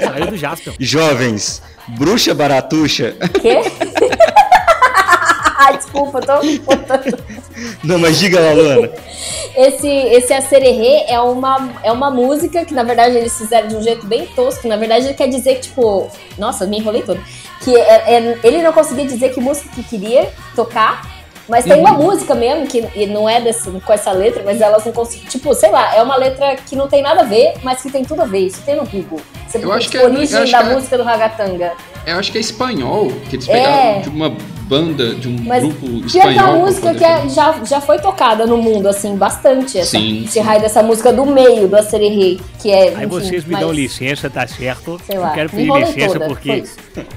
[0.00, 0.74] Saiu do Jasper.
[0.78, 3.14] Jovens, bruxa baratuxa.
[3.40, 3.60] Quê?
[5.76, 6.34] Desculpa, tô.
[7.84, 8.90] Não, mas diga lá, Luana.
[9.56, 13.82] Esse, esse Acererê é uma, é uma música que, na verdade, eles fizeram de um
[13.82, 14.66] jeito bem tosco.
[14.66, 16.10] Na verdade, ele quer dizer que, tipo...
[16.36, 17.20] Nossa, me enrolei todo.
[17.60, 21.02] Que é- é- ele não conseguia dizer que música que queria tocar.
[21.48, 24.92] Mas tem uma música mesmo, que não é desse, com essa letra, mas elas não
[24.92, 25.26] conseguem...
[25.26, 28.04] Tipo, sei lá, é uma letra que não tem nada a ver, mas que tem
[28.04, 28.46] tudo a ver.
[28.46, 29.20] Isso tem no Google.
[29.48, 31.72] Você Eu acho que é- origem da é- música do Ragatanga.
[32.04, 33.52] Eu acho que é espanhol, que eles É.
[33.52, 36.10] pegaram de uma banda, de um Mas grupo espanhol.
[36.10, 39.78] que é uma música que é- já, já foi tocada no mundo, assim, bastante.
[39.78, 42.88] Essa, Sim, esse raio dessa música do meio do Acererê, que é.
[42.88, 44.98] Aí enfim, vocês me mais- dão licença, tá certo?
[45.06, 46.64] Sei lá, eu quero pedir licença toda, porque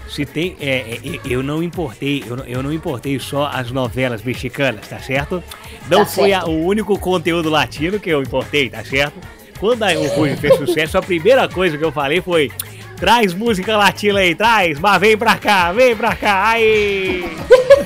[0.09, 4.21] se tem, é, é, eu não importei, eu não, eu não importei só as novelas
[4.23, 5.41] mexicanas, tá certo?
[5.89, 6.51] Não Tá foi a- certo.
[6.51, 9.15] o único conteúdo latino que eu importei, tá certo?
[9.59, 12.51] Quando a, o Ruge fez sucesso, a primeira coisa que eu falei foi
[12.97, 17.25] Traz música latina aí, traz, mas vem pra cá, vem pra cá, aí!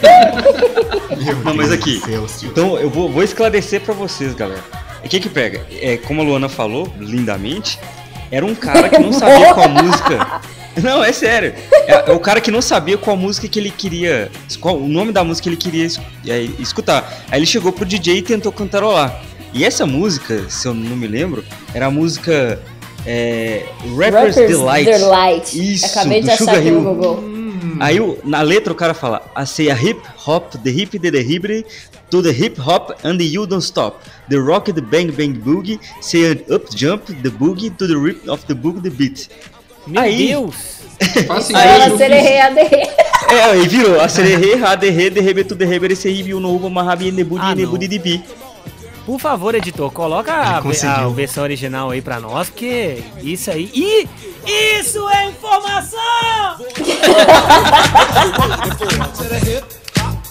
[1.44, 2.02] Não, mas aqui.
[2.44, 4.64] Então eu vou, vou esclarecer pra vocês, galera.
[5.04, 5.66] O que que pega?
[5.82, 7.80] É, como a Luana falou, lindamente,
[8.32, 10.42] era um cara que não sabia qual música.
[10.84, 11.54] Não, é sério.
[11.88, 14.32] É, é o cara que não sabia qual música que ele queria.
[14.62, 17.26] Qual, o nome da música que ele queria es- é, escutar.
[17.30, 19.22] Aí ele chegou pro DJ e tentou cantarolar.
[19.52, 21.44] E essa música, se eu não me lembro,
[21.74, 22.62] era a música.
[23.12, 23.64] É,
[23.98, 24.86] Rapper's, Rappers Delight.
[24.86, 25.74] Delight.
[25.74, 26.82] Isso, Acabei de do achar Sugar aqui no.
[26.84, 27.24] Google.
[27.80, 31.10] Aí o- na letra o cara fala: I say a hip hop, the hip the
[31.10, 31.66] the hip
[32.12, 33.98] to the hip hop and the you don't stop.
[34.30, 38.28] The rock the bang bang boogie, say an up jump the boogie to the rip
[38.30, 39.28] of the boogie the beat.
[39.88, 40.56] Meu Aí- Deus!
[41.26, 42.84] Faça Aí ela Acererê, aderê.
[43.32, 46.54] É, aí virou: a sererê, a derre, de rebe tu de rebe, esse ribiu no
[46.54, 48.22] uba, mahabi, nebudi, nebudi de bi.
[49.10, 53.72] Por favor, editor, coloca a, a versão original aí pra nós, porque isso aí.
[53.74, 54.08] Ih!
[54.46, 56.58] Isso é informação!
[59.18, 59.66] To the hip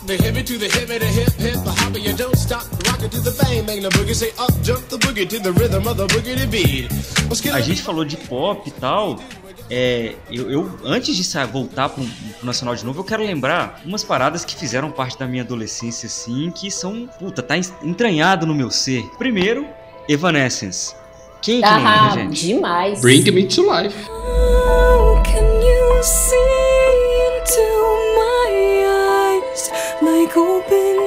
[0.07, 3.11] the hip to the hip the hip hip the hop you don't stop rock it
[3.11, 5.97] to the bang bang the boogie say up jump the boogie to the rhythm of
[5.97, 6.88] the boogie to beat.
[7.53, 9.19] A gente falou de pop e tal.
[9.71, 12.03] É, eu, eu, antes de sa- voltar pro,
[12.39, 16.07] pro Nacional de novo, eu quero lembrar umas paradas que fizeram parte da minha adolescência,
[16.07, 19.03] assim, que são, puta, tá en- entranhado no meu ser.
[19.19, 19.67] Primeiro,
[20.09, 20.95] Evanescence.
[21.43, 22.47] Quem que lembra, Ah, gente?
[22.47, 23.01] demais.
[23.01, 23.97] Bring Me to Life.
[25.25, 26.35] Can you see
[27.29, 27.61] into
[28.17, 29.71] my eyes
[30.03, 30.98] like open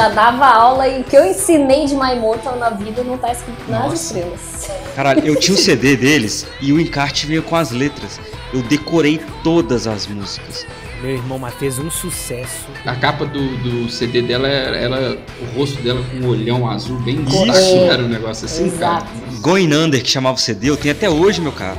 [0.00, 3.32] já dava aula e o que eu ensinei de My Mortal na vida não tá
[3.32, 3.94] escrito nas Nossa.
[3.94, 4.70] estrelas.
[4.96, 8.18] Caralho, eu tinha o CD deles e o encarte veio com as letras.
[8.52, 10.66] Eu decorei todas as músicas.
[11.02, 12.66] Meu irmão, mas fez um sucesso.
[12.84, 16.98] A capa do, do CD dela era, era o rosto dela com um olhão azul
[17.00, 17.44] bem Isso.
[17.44, 17.78] destaque.
[17.90, 19.04] Era um negócio assim, Exato.
[19.04, 19.40] cara.
[19.40, 21.78] Going Under, que chamava o CD, eu tenho até hoje, meu cara.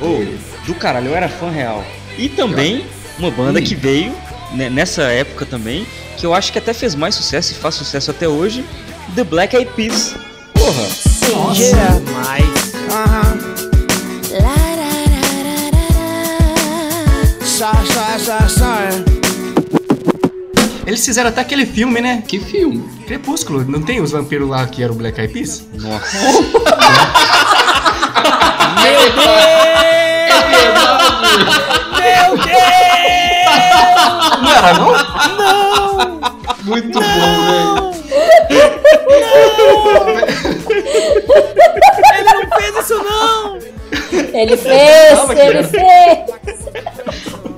[0.00, 0.24] Ô,
[0.66, 1.84] do caralho, eu era fã real.
[2.18, 2.84] E também
[3.18, 3.62] uma banda Hum.
[3.62, 4.12] que veio
[4.52, 5.86] nessa época também,
[6.16, 8.64] que eu acho que até fez mais sucesso e faz sucesso até hoje,
[9.14, 10.14] The Black Eyed Peas.
[10.54, 10.86] Porra!
[11.56, 12.00] Yeah.
[17.44, 18.88] Sai, sai, sai.
[20.86, 22.22] Eles fizeram até aquele filme, né?
[22.26, 22.82] Que filme?
[23.06, 23.64] Crepúsculo.
[23.64, 25.64] Não tem os vampiros lá que eram o Black Eyed Peas?
[25.74, 26.18] Nossa.
[28.82, 29.30] Meu Deus!
[31.98, 33.29] Meu Deus!
[34.42, 34.90] Não era, não?
[36.64, 37.04] Muito bom,
[37.46, 37.90] velho.
[42.18, 43.58] Ele não fez isso, não!
[44.32, 45.70] Ele fez, Calma, ele criança.
[45.70, 46.60] fez.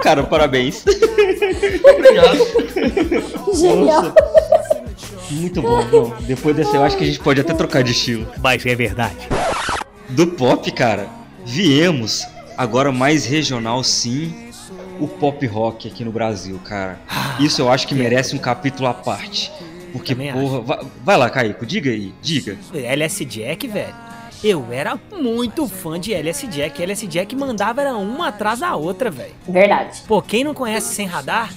[0.02, 0.84] Cara, parabéns.
[3.54, 4.14] Genial.
[5.30, 6.12] Muito bom, não.
[6.22, 8.26] Depois dessa eu acho que a gente pode até trocar de estilo.
[8.42, 9.28] Mas é verdade.
[10.10, 11.08] Do pop, cara,
[11.44, 12.26] viemos
[12.56, 14.34] agora mais regional sim,
[15.00, 17.00] o pop rock aqui no Brasil, cara.
[17.38, 19.52] Isso eu acho que merece um capítulo à parte.
[19.92, 22.56] Porque, Também porra, vai, vai lá, Caíco, diga aí, diga.
[22.72, 23.94] LS Jack, velho.
[24.42, 26.82] Eu era muito fã de LS Jack.
[26.82, 29.34] LS Jack mandava era uma atrás da outra, velho.
[29.46, 30.02] Verdade.
[30.08, 31.52] Pô, quem não conhece Sem Radar,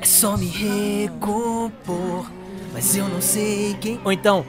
[0.00, 2.30] é só me recompor,
[2.72, 4.00] mas eu não sei quem.
[4.04, 4.46] Ou então,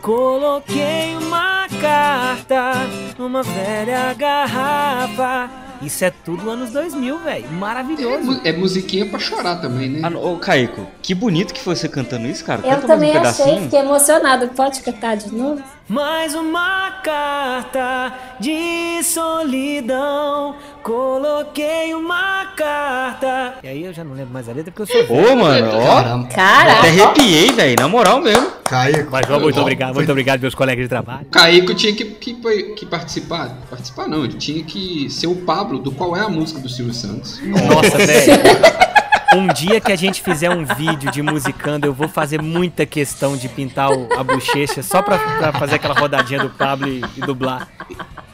[0.00, 2.72] coloquei uma carta
[3.18, 7.44] numa velha garrafa Isso é tudo anos 2000, velho.
[7.44, 8.24] É, Maravilhoso.
[8.24, 10.00] mu- é musiquinha pra chorar também, né?
[10.02, 12.60] Ah, Ô, Caico, que bonito que foi você cantando isso, cara.
[12.66, 14.46] Eu Canta mais um também achei, fiquei emocionada.
[14.48, 15.62] Pode cantar de novo?
[15.86, 20.56] Mais uma carta de solidão.
[20.82, 23.56] Coloquei uma carta.
[23.62, 25.84] E aí eu já não lembro mais a letra porque eu sou Ô, mano, ó.
[25.84, 26.24] Caramba.
[26.24, 26.86] Até Caraca.
[26.86, 28.50] arrepiei, velho, na moral mesmo.
[28.64, 29.06] Caio.
[29.10, 31.26] Mas ó, muito obrigado, muito obrigado, meus colegas de trabalho.
[31.26, 32.34] O Caico tinha que, que,
[32.74, 33.54] que participar.
[33.68, 36.94] Participar não, ele tinha que ser o Pablo do qual é a música do Silvio
[36.94, 37.40] Santos.
[37.42, 38.42] Nossa, velho.
[39.34, 43.36] Um dia que a gente fizer um vídeo de musicando, eu vou fazer muita questão
[43.36, 47.20] de pintar o- a bochecha só pra, pra fazer aquela rodadinha do Pablo e, e
[47.20, 47.68] dublar.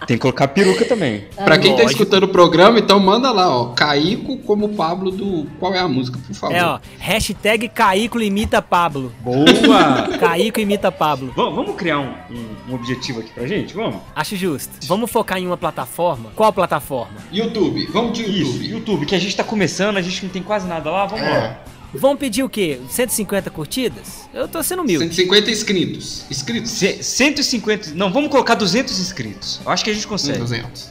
[0.06, 1.24] Tem que colocar peruca também.
[1.44, 2.02] Pra quem tá Lógico.
[2.02, 3.66] escutando o programa, então manda lá, ó.
[3.74, 6.54] Caico como Pablo do qual é a música, por favor.
[6.56, 9.12] É, ó, hashtag Caíco imita Pablo.
[9.20, 10.08] Boa!
[10.18, 11.32] Caíco imita Pablo.
[11.36, 13.74] vamos, vamos criar um, um- um objetivo aqui pra gente?
[13.74, 14.00] Vamos?
[14.14, 14.70] Acho justo.
[14.86, 16.30] Vamos focar em uma plataforma?
[16.34, 17.16] Qual plataforma?
[17.32, 18.68] YouTube, vamos de Isso, YouTube.
[18.70, 21.58] YouTube, que a gente tá começando, a gente não tem quase nada lá, vamos lá.
[21.92, 22.80] Vamos pedir o quê?
[22.88, 24.28] 150 curtidas?
[24.32, 25.04] Eu tô sendo humilde.
[25.06, 26.24] 150 inscritos.
[26.30, 26.70] Inscritos?
[26.70, 27.90] Ce- 150.
[27.94, 29.60] Não, vamos colocar 200 inscritos.
[29.64, 30.38] Eu acho que a gente consegue.
[30.38, 30.90] 200.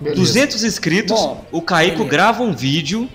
[0.00, 0.20] Beleza.
[0.20, 2.10] 200 inscritos, Bom, o Caico beleza.
[2.10, 3.06] grava um vídeo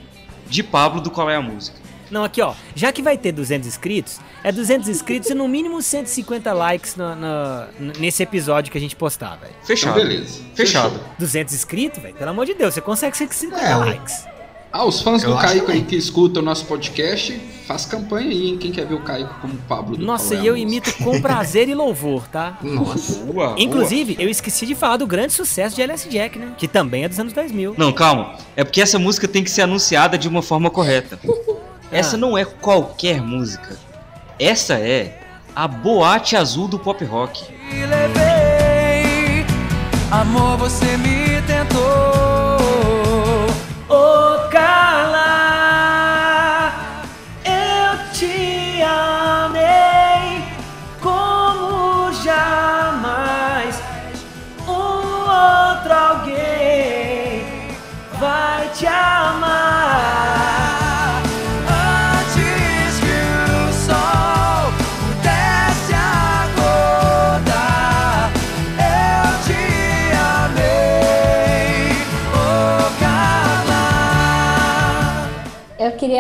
[0.48, 1.78] de Pablo do Qual é a Música.
[2.12, 5.82] Não, aqui ó, já que vai ter 200 inscritos, é 200 inscritos e no mínimo
[5.82, 9.54] 150 likes no- no- nesse episódio que a gente postar, velho.
[9.66, 9.98] Fechado.
[9.98, 10.40] Então, beleza.
[10.54, 11.00] Fechado.
[11.18, 12.14] 200 inscritos, velho?
[12.14, 13.86] Pelo amor de Deus, você consegue 150 É, ué.
[13.86, 14.24] likes.
[14.78, 15.84] Ah, os fãs Eu do Caico aí também.
[15.86, 17.32] que escutam o nosso podcast,
[17.66, 18.58] faz campanha aí, hein?
[18.58, 21.74] Quem quer ver o Caico como Pablo do Nossa, e eu imito com prazer e
[21.74, 22.58] louvor, tá?
[22.62, 23.24] Nossa.
[23.24, 26.52] Boa, Inclusive, eu esqueci de falar do grande sucesso de LS Jack, né?
[26.58, 27.76] Que também é dos anos 2000.
[27.78, 28.36] Não, calma.
[28.54, 31.18] É porque essa música tem que ser anunciada de uma forma correta.
[31.90, 32.20] Essa Ah.
[32.20, 33.78] não é qualquer música.
[34.38, 35.22] Essa é
[35.56, 37.46] a boate azul do pop rock.
[37.72, 39.46] Me levei,
[40.12, 42.35] amor, você me tentou.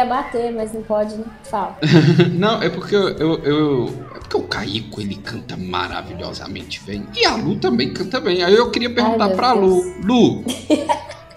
[0.05, 1.25] Queria bater, mas não pode, né?
[1.43, 1.77] Fala.
[2.33, 7.05] Não, é porque eu, eu, eu- É porque o Caico ele canta maravilhosamente bem.
[7.15, 8.43] E a Lu também canta bem.
[8.43, 9.83] Aí eu queria perguntar meu pra Lu.
[10.03, 10.45] Lu, o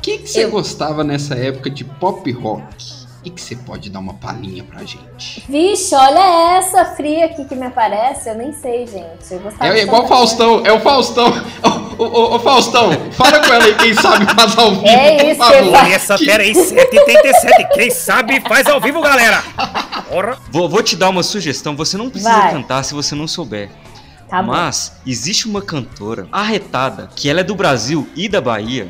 [0.03, 2.98] que, que você Eu- gostava nessa época de pop rock?
[3.31, 5.45] Que você pode dar uma palhinha pra gente?
[5.49, 8.29] Vixe, olha essa fria aqui que me aparece.
[8.29, 9.31] Eu nem sei, gente.
[9.31, 11.29] Eu gostava É, de igual o Faustão, é o Faustão.
[11.99, 15.27] Ô, ô, ô, Faustão, fala com ela aí, quem sabe faz ao vivo, É por
[15.27, 15.57] isso, favor.
[15.57, 15.87] exato.
[15.89, 17.69] Essa, pera aí, 7h37.
[17.75, 19.43] Quem sabe faz ao vivo, galera.
[20.13, 20.39] Ora.
[20.53, 21.75] Vou, vou te dar uma sugestão.
[21.77, 22.53] Você não precisa Vai.
[22.53, 23.69] cantar se você não souber.
[24.29, 24.53] Tá bom.
[24.53, 28.89] Mas existe uma cantora arretada, que ela é do Brasil e da Bahia,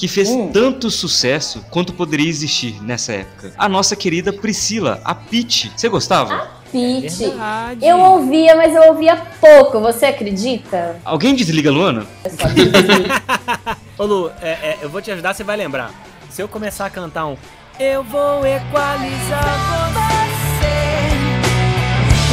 [0.00, 0.48] que fez Hum.
[0.50, 3.52] tanto sucesso quanto poderia existir nessa época.
[3.58, 5.70] A nossa querida Priscila, a Pitty.
[5.76, 6.48] Você gostava?
[6.72, 7.16] Pete.
[7.26, 7.84] Verdade.
[7.84, 9.78] Eu ouvia, mas eu ouvia pouco.
[9.80, 10.96] Você acredita?
[11.04, 12.06] Alguém desliga, Luana?
[13.98, 15.90] Ô Lu, é, é, eu vou te ajudar, você vai lembrar.
[16.30, 17.36] Se eu começar a cantar um
[17.78, 20.70] Eu vou equalizar você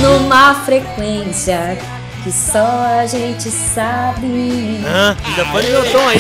[0.02, 1.78] Numa frequência
[2.28, 4.82] que só a gente sabe.
[4.86, 5.16] Hã?
[5.26, 6.20] Ainda foi no meu tom aí.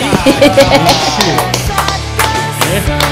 [2.86, 3.07] Pra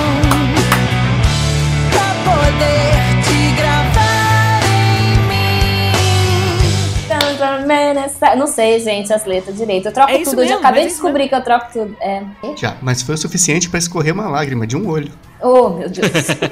[7.66, 8.38] mim.
[8.38, 9.88] Não sei, gente, as letras direito.
[9.88, 10.42] Eu troco É tudo.
[10.42, 11.96] Eu já mesmo, acabei é de descobrir que eu troco tudo.
[12.00, 12.24] É.
[12.56, 15.12] Já, mas foi o suficiente pra escorrer uma lágrima de um olho.
[15.42, 16.08] Oh, meu Deus.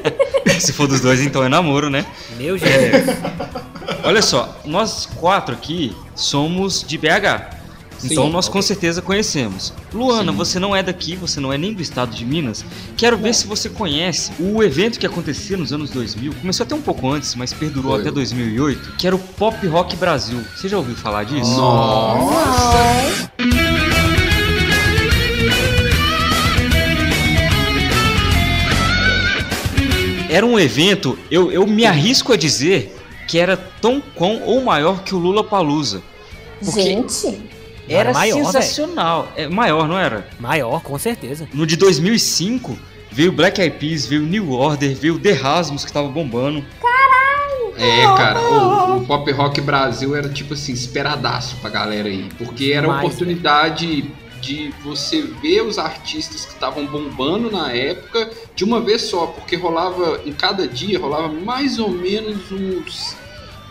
[0.59, 2.05] Se for dos dois, então é namoro, né?
[2.38, 3.18] Meu Jesus.
[4.03, 7.62] Olha só, nós quatro aqui somos de BH.
[8.03, 8.53] Então Sim, nós ok.
[8.53, 9.73] com certeza conhecemos.
[9.93, 12.65] Luana, você não é daqui, você não é nem do estado de Minas.
[12.97, 16.33] Quero ver se você conhece o evento que acontecia nos anos 2000.
[16.35, 18.01] Começou até um pouco antes, mas perdurou Foi.
[18.01, 20.43] até 2008, que era o Pop Rock Brasil.
[20.55, 21.55] Você já ouviu falar disso?
[21.55, 23.31] Nossa!
[30.29, 32.95] Era um evento, eu, eu me arrisco a dizer
[33.27, 36.01] que era tão com ou maior que o Lula Palusa.
[36.59, 37.39] Gente,
[37.88, 39.31] era maior, sensacional.
[39.36, 40.27] É maior, não era?
[40.39, 41.47] Maior, com certeza.
[41.53, 42.77] No de 2005,
[43.11, 46.63] veio Black Eyed Peas, veio New Order, veio The Rasmus, que tava bombando.
[47.75, 52.29] É, cara, o, o Pop Rock Brasil era tipo assim, esperadaço pra galera aí.
[52.38, 58.81] Porque era oportunidade de você ver os artistas que estavam bombando na época de uma
[58.81, 63.15] vez só, porque rolava em cada dia rolava mais ou menos uns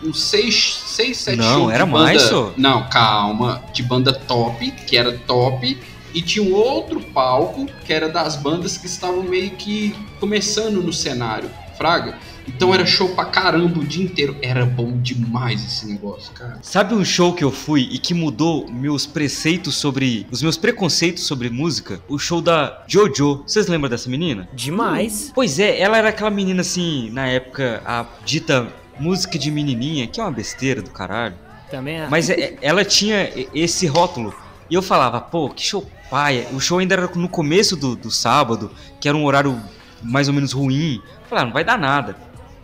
[0.05, 2.53] uns seis, seis sete Não, shows era de banda, mais, só.
[2.57, 5.77] Não, calma, de banda top, que era top,
[6.13, 10.93] e tinha um outro palco que era das bandas que estavam meio que começando no
[10.93, 12.17] cenário, fraga.
[12.47, 14.35] Então era show pra caramba o dia inteiro.
[14.41, 16.59] Era bom demais esse negócio, cara.
[16.61, 20.27] Sabe um show que eu fui e que mudou meus preceitos sobre.
[20.29, 22.01] os meus preconceitos sobre música?
[22.07, 23.43] O show da Jojo.
[23.47, 24.47] Vocês lembram dessa menina?
[24.53, 25.31] Demais.
[25.33, 28.67] Pois é, ela era aquela menina assim, na época, a dita
[28.99, 31.35] música de menininha, que é uma besteira do caralho.
[31.69, 32.07] Também é.
[32.07, 34.33] Mas é- ela tinha esse rótulo.
[34.69, 36.47] E eu falava, pô, que show paia.
[36.53, 39.59] O show ainda era no começo do, do sábado, que era um horário
[40.01, 40.95] mais ou menos ruim.
[40.95, 42.15] Eu falei, ah, não vai dar nada.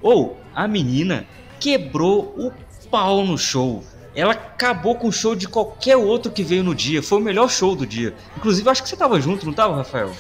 [0.02, 1.26] Ou, a menina
[1.60, 2.52] quebrou o
[2.90, 3.84] pau no show.
[4.16, 7.02] Ela acabou com o show de qualquer outro que veio no dia.
[7.02, 8.14] Foi o melhor show do dia.
[8.38, 10.12] Inclusive, eu acho que você tava junto, não tava, Rafael?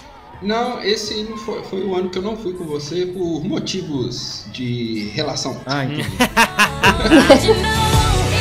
[0.41, 3.43] Não, esse aí não foi, foi o ano que eu não fui com você por
[3.43, 5.59] motivos de relação.
[5.65, 6.07] Ah, entendi.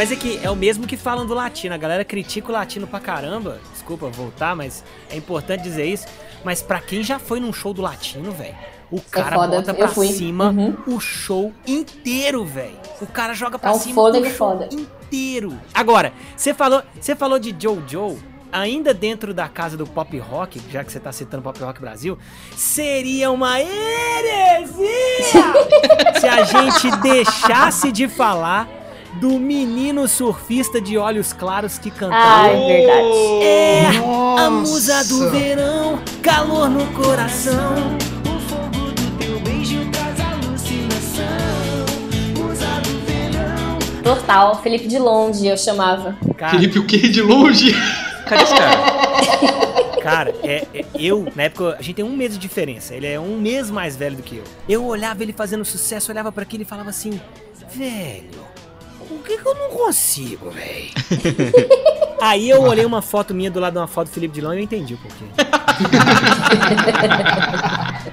[0.00, 1.74] Mas é que é o mesmo que falam do latino.
[1.74, 3.60] A galera critica o latino pra caramba.
[3.70, 6.06] Desculpa voltar, mas é importante dizer isso.
[6.42, 8.54] Mas pra quem já foi num show do latino, velho,
[8.90, 10.74] o cara foda, bota pra cima Uhum.
[10.86, 12.78] o show inteiro, velho.
[13.02, 14.70] O cara joga pra É um cima o show foda.
[14.72, 15.60] inteiro.
[15.74, 18.16] Agora, você falou, você falou de Jojo,
[18.50, 22.16] ainda dentro da casa do pop rock, já que você tá citando Pop Rock Brasil,
[22.56, 24.88] seria uma heresia
[26.18, 28.66] se a gente deixasse de falar
[29.14, 32.44] do menino surfista de olhos claros que cantava.
[32.44, 33.42] Ah, é verdade.
[33.42, 34.50] É, a Nossa.
[34.50, 37.74] musa do verão, calor no coração.
[38.24, 41.26] O fogo do teu beijo traz alucinação.
[42.38, 43.78] Musa do verão.
[44.02, 46.16] Total, Felipe de Longe eu chamava.
[46.36, 47.74] Cara, Felipe, o que de longe?
[48.26, 49.80] Cadê esse cara?
[50.00, 52.94] Cara, é, é- eu, na época, a gente tem um mês de diferença.
[52.94, 54.44] Ele é um mês mais velho do que eu.
[54.66, 57.20] Eu olhava ele fazendo sucesso, olhava pra aquilo e falava assim:
[57.74, 58.30] velho,
[59.10, 60.90] por que, que eu não consigo, velho?
[62.22, 64.58] Aí eu olhei uma foto minha do lado de uma foto do Felipe Dilon e
[64.58, 65.24] eu entendi o porquê.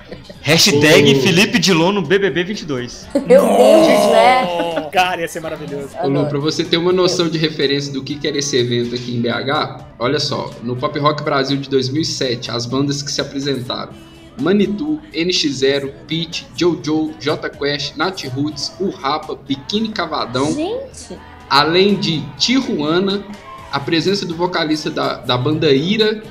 [0.41, 1.21] Hashtag Ô.
[1.21, 3.07] Felipe Dilon no BBB 22.
[3.13, 4.89] Meu Deus, né?
[4.91, 5.89] Cara, ia ser maravilhoso.
[6.01, 8.95] Ô, Lu, pra você ter uma noção de referência do que que era esse evento
[8.95, 13.21] aqui em BH, olha só, no Pop Rock Brasil de 2007, as bandas que se
[13.21, 13.91] apresentaram.
[14.39, 21.19] Manitou, NX0, Pete, Jojo, J Quest, Nat Roots, O Rapa, Biquíni Cavadão, Gente,
[21.49, 23.23] além de Tijuana,
[23.71, 26.23] a presença do vocalista da, da banda Ira,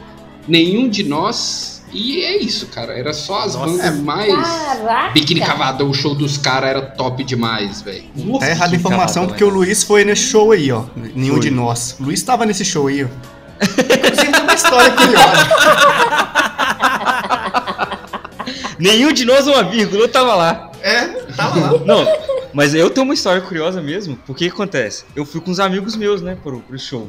[0.49, 3.71] Nenhum de Nós, e é isso, cara, era só as Nossa.
[3.71, 4.35] bandas mais...
[4.35, 5.13] caraca.
[5.13, 8.05] Biquíni Cavadão, o show dos caras era top demais, velho.
[8.43, 10.85] É errada a informação Cavadão, porque o Luiz foi nesse show aí, ó.
[11.15, 11.43] Nenhum Foi.
[11.43, 11.97] de nós.
[11.99, 13.09] O Luiz tava nesse show aí, ó.
[13.63, 16.43] Inclusive tem uma história aqui, ó.
[18.79, 20.71] Nenhum de nós uma vírgula, eu tava lá.
[20.83, 21.85] É, tava lá.
[21.85, 22.07] Não,
[22.53, 24.17] mas eu tenho uma história curiosa mesmo.
[24.27, 25.05] Porque o que acontece?
[25.15, 27.07] Eu fui com uns amigos meus, né, pro, pro show.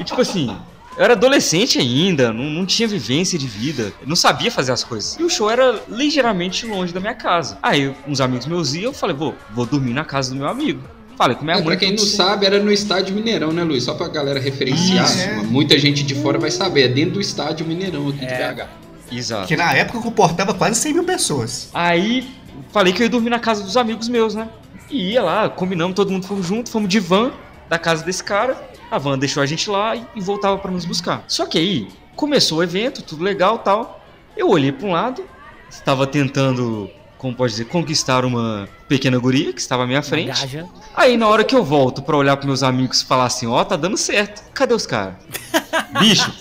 [0.00, 0.54] E tipo assim,
[0.96, 5.16] eu era adolescente ainda, não, não tinha vivência de vida, não sabia fazer as coisas.
[5.18, 7.58] E o show era ligeiramente longe da minha casa.
[7.62, 10.80] Aí uns amigos meus iam, eu falei, vou, vou dormir na casa do meu amigo.
[11.16, 11.66] Falei com minha É, mãe.
[11.66, 13.84] pra quem não sabe, era no estádio Mineirão, né, Luiz?
[13.84, 15.04] Só pra galera referenciar.
[15.06, 15.36] Isso, é.
[15.44, 16.82] Muita gente de fora vai saber.
[16.82, 18.52] É dentro do estádio Mineirão aqui É.
[18.52, 18.66] de BH.
[19.10, 19.46] Exato.
[19.46, 21.70] Que na época comportava quase 100 mil pessoas.
[21.72, 22.28] Aí
[22.72, 24.48] falei que eu ia dormir na casa dos amigos meus, né?
[24.90, 27.32] E ia lá, combinamos, todo mundo fomos junto, fomos de van
[27.68, 28.70] da casa desse cara.
[28.90, 31.24] A van deixou a gente lá e, e voltava pra nos buscar.
[31.26, 34.04] Só que aí começou o evento, tudo legal tal.
[34.36, 35.24] Eu olhei pra um lado,
[35.68, 40.58] estava tentando, como pode dizer, conquistar uma pequena guria que estava à minha frente.
[40.94, 43.64] Aí na hora que eu volto pra olhar pros meus amigos e falar assim, ó,
[43.64, 44.42] tá dando certo.
[44.52, 45.16] Cadê os caras?
[45.98, 46.32] Bicho.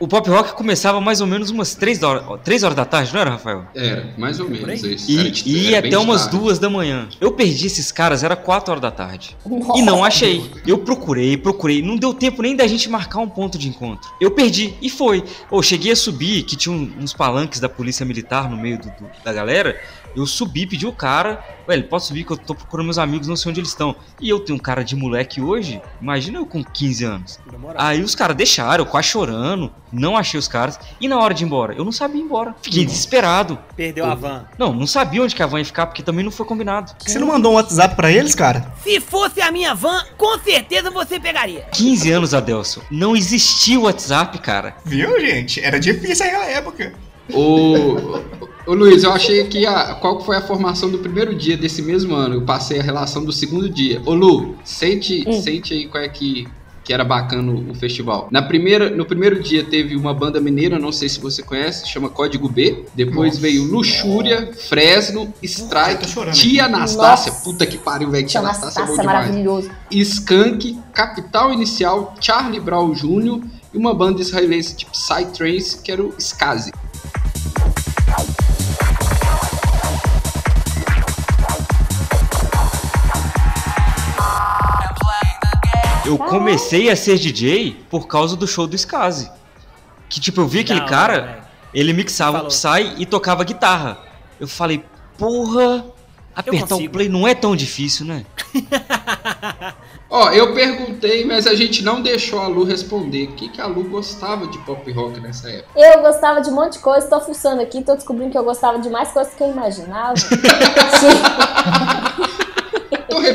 [0.00, 3.20] O pop rock começava mais ou menos umas 3 horas, 3 horas da tarde, não
[3.20, 3.66] era, Rafael?
[3.74, 4.82] Era, mais ou menos.
[4.82, 5.10] Isso.
[5.10, 6.38] E, de- e era ia até umas tarde.
[6.38, 7.06] duas da manhã.
[7.20, 9.36] Eu perdi esses caras, era 4 horas da tarde.
[9.76, 10.50] E não achei.
[10.66, 11.82] Eu procurei, procurei.
[11.82, 14.10] Não deu tempo nem da gente marcar um ponto de encontro.
[14.18, 14.72] Eu perdi.
[14.80, 15.22] E foi.
[15.52, 19.10] Eu cheguei a subir, que tinha uns palanques da polícia militar no meio do- do-
[19.22, 19.78] da galera.
[20.14, 23.36] Eu subi, pedi o cara, velho, posso subir que eu tô procurando meus amigos, não
[23.36, 23.94] sei onde eles estão.
[24.20, 27.40] E eu tenho um cara de moleque hoje, imagina eu com 15 anos.
[27.76, 30.78] Aí os caras deixaram, eu quase chorando, não achei os caras.
[31.00, 32.54] E na hora de ir embora, eu não sabia ir embora.
[32.60, 33.58] Fiquei desesperado.
[33.76, 34.46] Perdeu a van.
[34.58, 36.92] Não, não sabia onde que a van ia ficar, porque também não foi combinado.
[36.98, 38.72] Você não mandou um WhatsApp pra eles, cara?
[38.82, 41.62] Se fosse a minha van, com certeza você pegaria.
[41.72, 42.80] 15 anos, Adelson.
[42.90, 44.76] Não existia o WhatsApp, cara.
[44.84, 45.60] Viu, gente?
[45.60, 46.92] Era difícil naquela época.
[47.34, 51.82] Ô, ô Luiz, eu achei que a, qual foi a formação do primeiro dia desse
[51.82, 52.36] mesmo ano.
[52.36, 54.00] Eu passei a relação do segundo dia.
[54.06, 56.46] Ô Lu, sente, sente aí qual é que,
[56.84, 58.28] que era bacana o festival.
[58.30, 62.08] Na primeira, no primeiro dia teve uma banda mineira, não sei se você conhece, chama
[62.08, 62.84] Código B.
[62.94, 63.40] Depois Nossa.
[63.40, 66.74] veio Luxúria, Fresno, Strike, Tia aqui.
[66.74, 67.32] Anastácia.
[67.32, 67.44] Nossa.
[67.44, 68.26] Puta que pariu, velho.
[68.26, 69.26] Tia Tia Anastácia é bom Anastácia, demais.
[69.26, 69.70] maravilhoso.
[69.90, 73.40] Skank, Capital Inicial, Charlie Brown Jr.
[73.72, 76.72] e uma banda israelense tipo Psytrance, que era o Skazi.
[86.10, 89.30] Eu comecei a ser DJ por causa do show do Skazi.
[90.08, 92.48] Que tipo, eu vi aquele hora, cara, ele mixava Falou.
[92.48, 93.98] Psy e tocava guitarra.
[94.40, 94.84] Eu falei,
[95.16, 95.84] porra,
[96.34, 98.24] apertar o play não é tão difícil, né?
[100.10, 103.28] Ó, eu perguntei, mas a gente não deixou a Lu responder.
[103.28, 105.78] O que, que a Lu gostava de pop rock nessa época?
[105.78, 108.80] Eu gostava de um monte de coisa, tô fuçando aqui, tô descobrindo que eu gostava
[108.80, 110.14] de mais coisas que eu imaginava.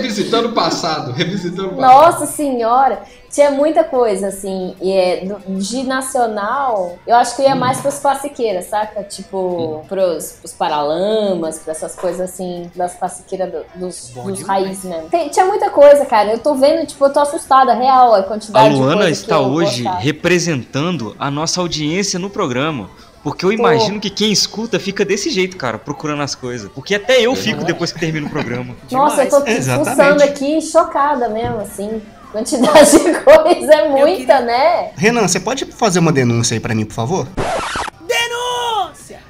[0.05, 2.11] Revisitando o passado, revisitando o passado.
[2.11, 3.01] Nossa senhora,
[3.31, 7.99] tinha muita coisa, assim, e é, do- de nacional, eu acho que ia mais pros
[7.99, 9.03] classiqueiras, saca?
[9.03, 14.85] Tipo, pros, pros paralamas, pra essas coisas assim, das classiqueiras do- dos, Bom dos raízes
[14.85, 15.09] mesmo.
[15.09, 18.23] Tem- tinha muita coisa, cara, eu tô vendo, tipo, eu tô assustada, real, a A
[18.23, 19.99] quantidade de Luana coisa está que eu hoje gostava.
[20.01, 22.89] representando a nossa audiência no programa.
[23.25, 26.69] Porque eu imagino que quem escuta fica desse jeito, cara, procurando as coisas.
[26.71, 28.75] Porque até eu fico depois que termina o programa.
[28.91, 32.03] Nossa, eu tô fuçando aqui, chocada mesmo, assim.
[32.31, 34.91] Quantidade de coisa é muita, né?
[34.95, 37.27] Renan, você pode fazer uma denúncia aí pra mim, por favor?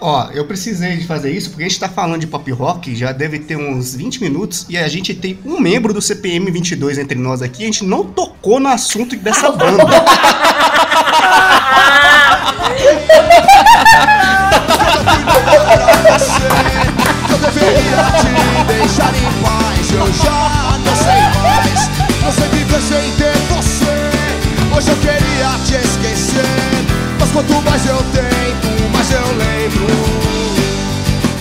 [0.08, 3.12] Ó, eu precisei de fazer isso porque a gente tá falando de pop rock, já
[3.12, 7.18] deve ter uns 20 minutos, e a gente tem um membro do CPM 22 entre
[7.18, 9.84] nós aqui, a gente não tocou no assunto dessa banda.
[17.28, 18.30] Eu deveria te
[18.68, 19.92] deixar em paz.
[19.92, 21.90] Eu já não sei mais.
[22.22, 23.96] Não sei viver sem ter você.
[24.78, 26.86] Hoje eu queria te esquecer.
[27.20, 28.65] Mas quanto mais eu tento,
[29.12, 29.86] eu lembro.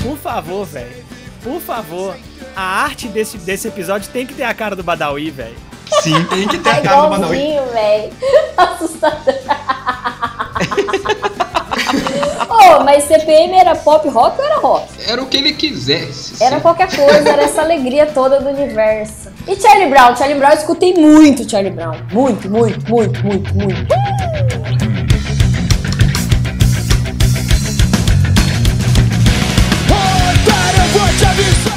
[0.02, 1.04] Por favor, velho.
[1.42, 2.16] Por favor.
[2.56, 5.56] A arte desse, desse episódio tem que ter a cara do Badawi, velho.
[6.02, 7.38] Sim, tem que ter É a cara do Badawi.
[7.72, 8.12] velho.
[8.56, 9.34] Assustador.
[12.48, 14.88] oh, mas CPM era pop rock ou era rock?
[15.06, 16.42] Era o que ele quisesse.
[16.42, 16.62] Era sim.
[16.62, 19.28] qualquer coisa, era essa alegria toda do universo.
[19.46, 20.16] E Charlie Brown?
[20.16, 21.96] Charlie Brown, eu escutei muito Charlie Brown.
[22.12, 23.94] Muito, muito, muito, muito, muito.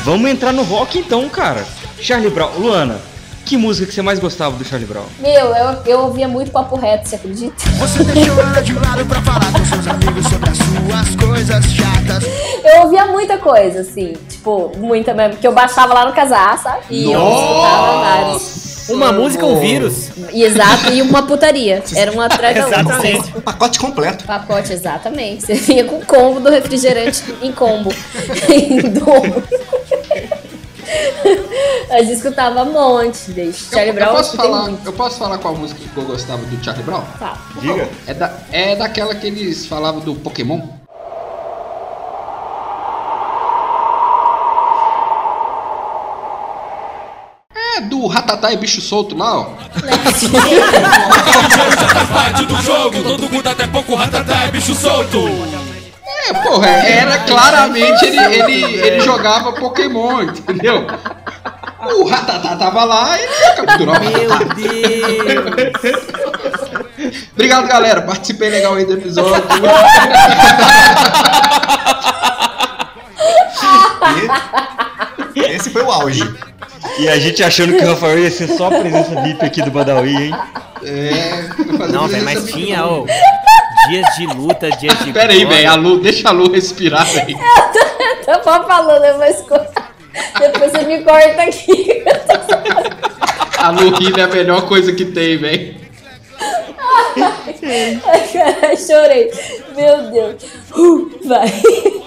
[0.08, 1.66] Vamos entrar no rock então, cara.
[2.00, 2.50] Charlie Brown.
[2.58, 2.98] Luana,
[3.44, 5.04] que música que você mais gostava do Charlie Brown?
[5.20, 7.54] Meu, eu, eu ouvia muito papo reto, você acredita?
[7.78, 12.24] Você deixou ela de lado pra falar com seus amigos sobre as suas coisas chatas.
[12.64, 16.84] Eu ouvia muita coisa, assim, tipo, muita mesmo, porque eu baixava lá no casar, sabe?
[16.90, 18.68] E eu escutava vários.
[18.90, 20.10] Uma música, um vírus.
[20.32, 21.84] E Exato, e uma putaria.
[21.94, 22.68] Era uma atrás da.
[22.68, 23.38] Exatamente.
[23.38, 24.24] Um pacote completo.
[24.24, 25.46] Pacote, exatamente.
[25.46, 27.94] Você vinha com o combo do refrigerante em combo.
[28.50, 29.44] em dobro.
[31.90, 34.10] A gente escutava um monte desde Charlie eu, Brown.
[34.10, 34.86] eu posso falar, muito.
[34.86, 37.04] eu posso falar qual música que eu gostava do Charlie Brown?
[37.20, 37.38] Tá.
[37.60, 37.90] Diga.
[38.06, 40.62] É, da, é daquela que eles falavam do Pokémon.
[47.78, 49.46] É do Ratatá e Bicho Solto lá, ó.
[52.14, 55.20] Parte do jogo, todo mundo até pouco ratatá é bicho solto.
[56.30, 60.86] É, porra, era claramente ele, ele, ele jogava Pokémon, entendeu?
[61.96, 64.30] O Ratatá tava lá e ele ia capturar o Meu.
[64.56, 66.04] Deus.
[67.34, 68.02] Obrigado, galera.
[68.02, 69.44] Participei legal aí do episódio.
[75.36, 76.24] E- Esse foi o auge.
[77.00, 79.72] E a gente achando que o Rafael ia ser só a presença VIP aqui do
[79.72, 80.36] Badawi, hein?
[80.84, 81.50] É,
[81.92, 83.06] Não, velho, mas tinha, ô.
[83.90, 85.12] Dias de luta, dias de.
[85.14, 85.70] Pera aí, velho.
[85.72, 87.38] A Lu, deixa a Lu respirar, velho.
[88.28, 89.96] Eu tava falando, eu vou escutar.
[90.40, 92.04] Depois você me corta aqui.
[93.58, 95.76] A Lu rindo é a melhor coisa que tem, velho.
[98.34, 99.32] Cara, chorei.
[99.76, 100.44] Meu Deus.
[100.76, 101.48] Uh, vai.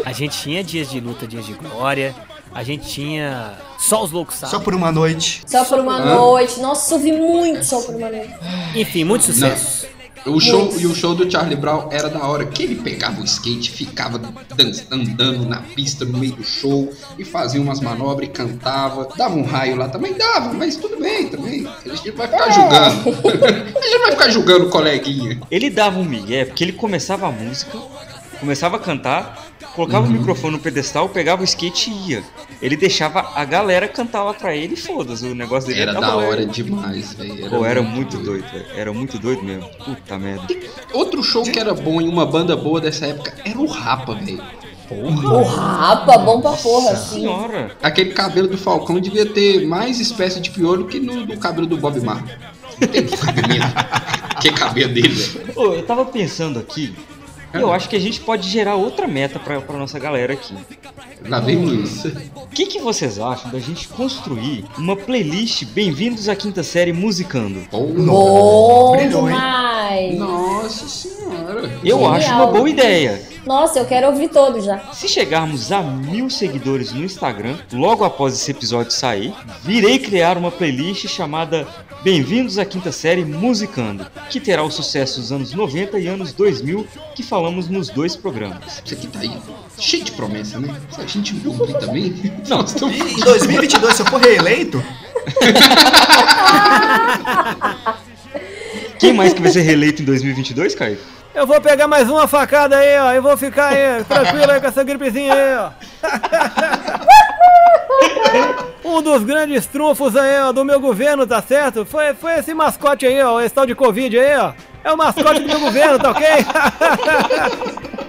[0.04, 2.14] A gente tinha dias de luta, dias de glória.
[2.54, 4.50] A gente tinha só os loucos sabem.
[4.50, 5.42] Só por uma noite.
[5.46, 6.14] Só por uma Ah.
[6.16, 6.60] noite.
[6.60, 8.34] Nossa, ouvi muito só por uma noite.
[8.74, 9.86] Enfim, muito sucesso.
[10.26, 13.24] O show, e o show do Charlie Brown era da hora que ele pegava o
[13.24, 18.32] skate, ficava dan- andando na pista no meio do show e fazia umas manobras e
[18.32, 19.08] cantava.
[19.16, 21.66] Dava um raio lá também, dava, mas tudo bem também.
[21.66, 23.10] A gente não vai ficar julgando.
[23.78, 25.40] a gente vai ficar julgando o coleguinha.
[25.50, 27.78] Ele dava um migué, porque ele começava a música,
[28.38, 30.12] começava a cantar, colocava Uhum.
[30.12, 32.24] o microfone no pedestal, pegava o skate e ia.
[32.60, 36.16] Ele deixava a galera cantar lá pra ele e foda-se, o negócio dele Era da
[36.16, 37.48] hora demais, velho.
[37.48, 38.66] Pô, era muito doido, velho.
[38.76, 39.68] Era muito doido mesmo.
[39.84, 40.46] Puta merda.
[40.92, 44.42] Outro show que era bom em uma banda boa dessa época era o Rapa, velho.
[44.92, 47.20] O rapa, bom pra porra, assim.
[47.20, 47.70] Senhora.
[47.80, 51.76] Aquele cabelo do Falcão devia ter mais espécie de piolho que no do cabelo do
[51.76, 52.34] Bob Marley.
[52.80, 53.62] Não tem cabelinho.
[54.42, 55.52] que cabelo dele, velho.
[55.54, 56.92] Ô, eu tava pensando aqui,
[57.52, 60.54] eu acho que a gente pode gerar outra meta pra, pra nossa galera aqui.
[61.28, 62.04] Lá vem o Luiz.
[62.04, 67.60] O que, que vocês acham da gente construir uma playlist Bem-vindos à Quinta Série Musicando?
[67.70, 67.92] Bom
[68.96, 69.34] Brilhou, hein?
[69.34, 70.18] demais.
[70.18, 71.62] Nossa senhora.
[71.84, 72.12] Eu Genial.
[72.14, 73.20] acho uma boa ideia.
[73.44, 74.78] Nossa, eu quero ouvir todo já.
[74.92, 79.32] Se chegarmos a mil seguidores no Instagram, logo após esse episódio sair,
[79.62, 81.66] virei criar uma playlist chamada
[82.02, 86.86] Bem-vindos à Quinta Série Musicando, que terá o sucesso dos anos 90 e anos 2000
[87.14, 88.80] que falamos nos dois programas.
[88.84, 89.30] Isso aqui tá aí
[89.78, 90.74] cheio de promessa, né?
[90.90, 92.14] Se a gente cumprir também.
[92.48, 94.82] Não, estamos- E em 2022, se eu for reeleito,
[98.98, 100.98] Quem mais que vai ser reeleito em 2022, Caio?
[101.34, 103.12] Eu vou pegar mais uma facada aí, ó.
[103.12, 105.70] E vou ficar aí, tranquilo aí com essa gripezinha aí, ó.
[108.84, 111.84] Um dos grandes trunfos aí, ó, do meu governo, tá certo?
[111.84, 114.52] Foi, foi esse mascote aí, ó, esse tal de Covid aí, ó.
[114.82, 116.26] É o mascote do meu governo, tá ok?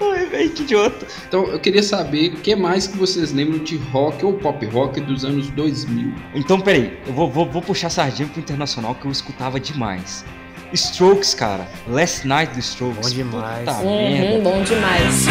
[0.00, 1.06] Ai, velho, que idiota.
[1.28, 5.00] Então eu queria saber o que mais que vocês lembram de rock ou pop rock
[5.00, 6.12] dos anos 2000.
[6.34, 10.24] Então, peraí, eu vou, vou, vou puxar sardinha pro internacional que eu escutava demais.
[10.72, 11.66] Strokes, cara.
[11.88, 13.12] Last Night do Strokes.
[13.12, 13.64] Bom demais.
[13.68, 14.38] Puta Uhum, merda.
[14.50, 15.26] bom demais.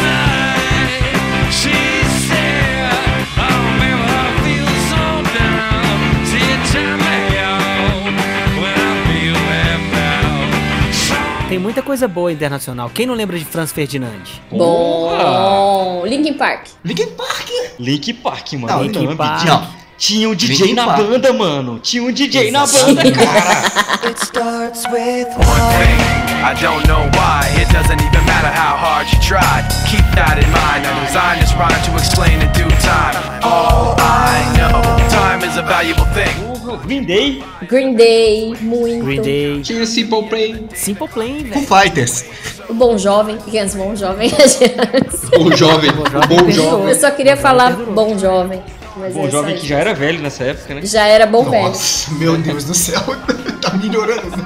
[11.89, 12.87] Coisa boa internacional.
[12.93, 14.21] Quem não lembra de Franz Ferdinand?
[14.51, 16.03] Bom.
[16.05, 16.67] Linkin Park.
[16.85, 17.49] Linkin Park.
[17.79, 18.67] Link Park, mano.
[18.67, 19.17] Não, Linkin Thumb.
[19.17, 19.45] Park.
[19.47, 19.67] Não.
[19.97, 21.01] Tinha um DJ Linkin na Park.
[21.01, 21.79] banda, mano.
[21.79, 24.07] Tinha um DJ na banda, cara.
[24.07, 27.49] It starts with One thing, I don't know why.
[27.59, 29.65] It doesn't even matter how hard you tried.
[29.89, 30.85] Keep that in mind.
[30.85, 33.15] I designed this rhyme to explain in due time.
[33.41, 36.48] All I know, time is a valuable thing.
[36.77, 37.43] Green Day.
[37.67, 39.05] Green Day, muito.
[39.05, 39.61] Green Day.
[39.61, 41.67] Tinha Simple Play, Simple Plan, Foo velho.
[41.67, 42.25] Fighters.
[42.69, 43.37] O Bom Jovem.
[43.37, 44.31] Criança, Bom Jovem.
[45.39, 46.89] o jovem, bom jovem.
[46.89, 48.61] Eu só queria falar Bom Jovem.
[48.97, 50.81] Mas é Bom isso jovem que já era velho nessa época, né?
[50.83, 51.69] Já era bom velho.
[51.69, 53.01] Nossa, meu Deus do céu.
[53.61, 54.45] tá melhorando.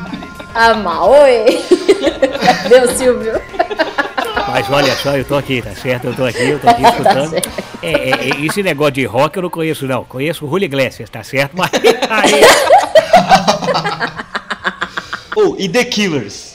[0.53, 1.59] Ah, mal, oi.
[2.61, 3.33] Cadê o Silvio?
[4.53, 6.05] Mas olha só, eu tô aqui, tá certo?
[6.05, 7.35] Eu tô aqui, eu tô aqui Tá escutando.
[7.81, 10.03] É, é, é, esse negócio de rock eu não conheço, não.
[10.03, 11.53] Conheço o Julio Iglesias, tá certo?
[11.57, 11.71] Mas
[15.35, 16.53] Oh, e The Killers.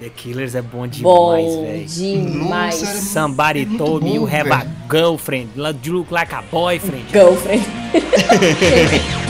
[0.00, 1.84] The Killers é bom demais, Bom velho.
[1.86, 2.80] demais.
[2.80, 5.50] Nossa, era Somebody muito told me you have a girlfriend.
[5.56, 7.04] You look like a boyfriend.
[7.12, 7.66] Girlfriend.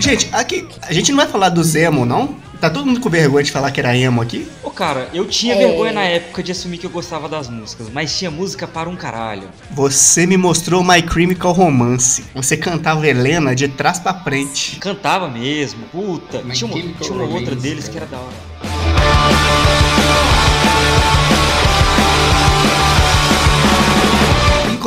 [0.00, 2.34] Gente, aqui, a gente não vai falar do Zemo, não?
[2.60, 4.46] Tá todo mundo com vergonha de falar que era emo aqui?
[4.62, 5.58] Ô, cara, eu tinha É.
[5.58, 8.96] vergonha na época de assumir que eu gostava das músicas, mas tinha música para um
[8.96, 9.48] caralho.
[9.70, 12.22] Você me mostrou My Chemical Romance.
[12.34, 14.76] Você cantava Helena de trás pra frente.
[14.78, 16.42] Cantava mesmo, puta.
[16.42, 17.90] My Tinha uma, tinha uma outra deles é.
[17.90, 18.49] que era da hora.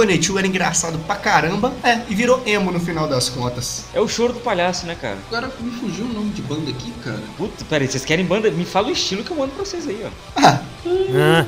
[0.08, 1.74] Blink-182 era engraçado pra caramba.
[1.84, 3.86] É, e virou emo no final das contas.
[3.94, 5.18] É o choro do palhaço, né, cara?
[5.28, 7.22] Agora me fugiu o nome de banda aqui, cara.
[7.38, 8.50] Puta, peraí, vocês querem banda?
[8.52, 10.10] Me fala o estilo que eu mando pra vocês aí, ó.
[10.36, 11.46] Ah, Ah,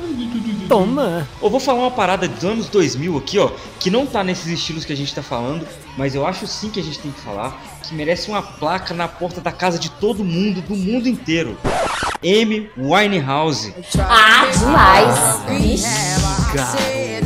[0.68, 1.28] toma.
[1.42, 4.84] Eu vou falar uma parada dos anos 2000 aqui, ó, que não tá nesses estilos
[4.84, 7.60] que a gente tá falando, mas eu acho sim que a gente tem que falar,
[7.82, 11.58] que merece uma placa na porta da casa de todo mundo, do mundo inteiro.
[12.22, 12.70] M.
[12.78, 13.74] Winehouse.
[13.98, 15.60] Ah, demais.
[15.60, 17.25] Vixe, esse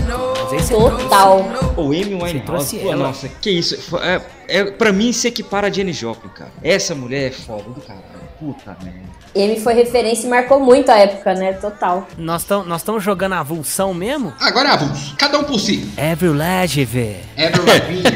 [0.68, 1.44] total.
[1.76, 2.14] Ou M.
[2.22, 2.78] Winehouse.
[2.78, 3.09] Pô, ela.
[3.09, 3.96] nossa, que isso.
[3.98, 6.51] É, é, pra mim se equipara a Jenny Joplin, cara.
[6.62, 8.05] Essa mulher é foda do caralho.
[8.38, 9.11] Puta merda.
[9.34, 11.53] M foi referência e marcou muito a época, né?
[11.53, 12.09] Total.
[12.18, 14.32] Nós estamos nós tamo jogando a avulsão mesmo?
[14.40, 15.14] Agora é avulso.
[15.16, 15.76] Cada um por si.
[15.76, 16.11] Lavigne.
[16.11, 17.20] Avril Lavigne.
[17.36, 18.11] Avril Lavigne.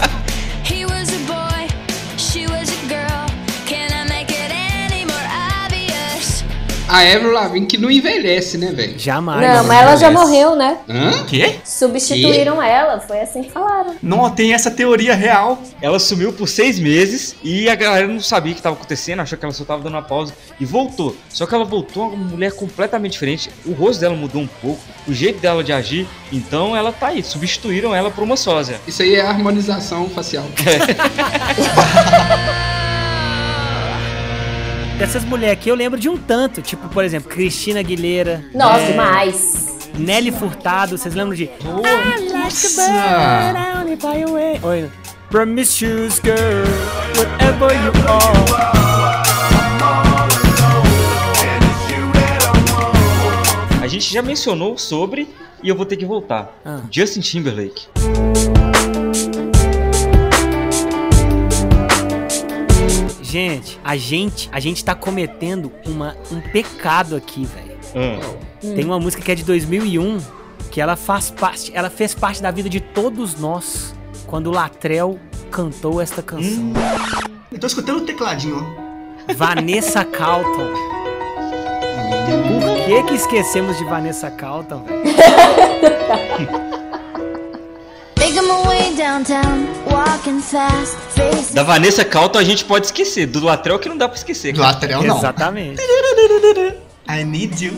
[0.00, 0.02] He
[6.88, 8.98] A Avril Lavigne que não envelhece, né, velho?
[8.98, 9.40] Jamais.
[9.40, 10.78] Não, mas ela já morreu, né?
[10.88, 11.24] Hã?
[11.24, 11.56] Quê?
[11.64, 13.96] Substituíram ela, foi assim que falaram.
[14.00, 15.60] Não, tem essa teoria real.
[15.82, 19.36] Ela sumiu por seis meses e a galera não sabia o que estava acontecendo, achou
[19.36, 21.16] que ela só tava dando uma pausa e voltou.
[21.28, 23.50] Só que ela voltou uma mulher completamente diferente.
[23.64, 26.06] O rosto dela mudou um pouco, o jeito dela de agir.
[26.32, 28.80] Então ela tá aí, substituíram ela por uma sósia.
[28.86, 30.44] Isso aí é harmonização facial.
[34.98, 36.62] Dessas mulheres aqui eu lembro de um tanto.
[36.62, 38.42] Tipo, por exemplo, Cristina Aguilera.
[38.54, 39.90] Nossa, é, demais.
[39.98, 41.44] Nelly Furtado, vocês lembram de.
[41.44, 41.50] I
[42.32, 44.60] like a bird, away.
[44.62, 44.90] Oi.
[45.30, 46.64] Promiscuous girl,
[47.16, 48.66] whatever you are.
[53.82, 55.28] A gente já mencionou sobre
[55.62, 56.58] e eu vou ter que voltar.
[56.64, 56.80] Ah.
[56.90, 57.86] Justin Timberlake.
[63.36, 67.76] Gente, a gente, a gente tá cometendo uma, um pecado aqui, velho.
[67.94, 68.18] Ah.
[68.62, 70.20] Tem uma música que é de 2001
[70.70, 73.94] que ela faz parte, ela fez parte da vida de todos nós
[74.26, 75.20] quando o Latrell
[75.50, 76.72] cantou esta canção.
[77.52, 79.34] Eu tô escutando o tecladinho, ó.
[79.34, 80.72] Vanessa Calton.
[82.62, 85.04] Por que que esquecemos de Vanessa Calton, velho?
[91.52, 94.52] Da Vanessa Calton a gente pode esquecer, do Latrell que não dá pra esquecer.
[94.52, 94.60] Do.
[94.60, 95.16] Latrell não.
[95.18, 95.80] Exatamente.
[97.08, 97.72] I need you.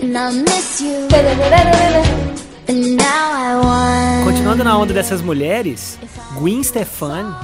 [0.00, 1.08] and I miss you.
[2.68, 4.24] And now I want.
[4.24, 5.98] Continuando na onda dessas mulheres,
[6.34, 7.34] Gwen Stefani,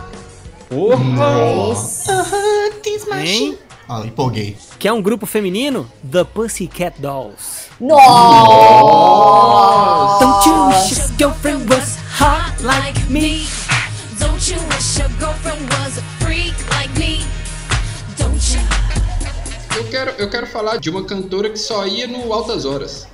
[3.27, 3.59] hein?
[3.89, 4.57] Ó, empolguei.
[4.78, 7.68] Que é um grupo feminino, The Pussycat Dolls.
[7.80, 8.05] Nossa!
[10.20, 13.47] Don't you wish your girlfriend was hot like me?
[14.18, 17.24] Don't you wish your girlfriend was a freak like me?
[18.16, 18.61] Don't you?
[19.76, 23.07] Eu quero, eu quero falar de uma cantora que só ia no Altas Horas.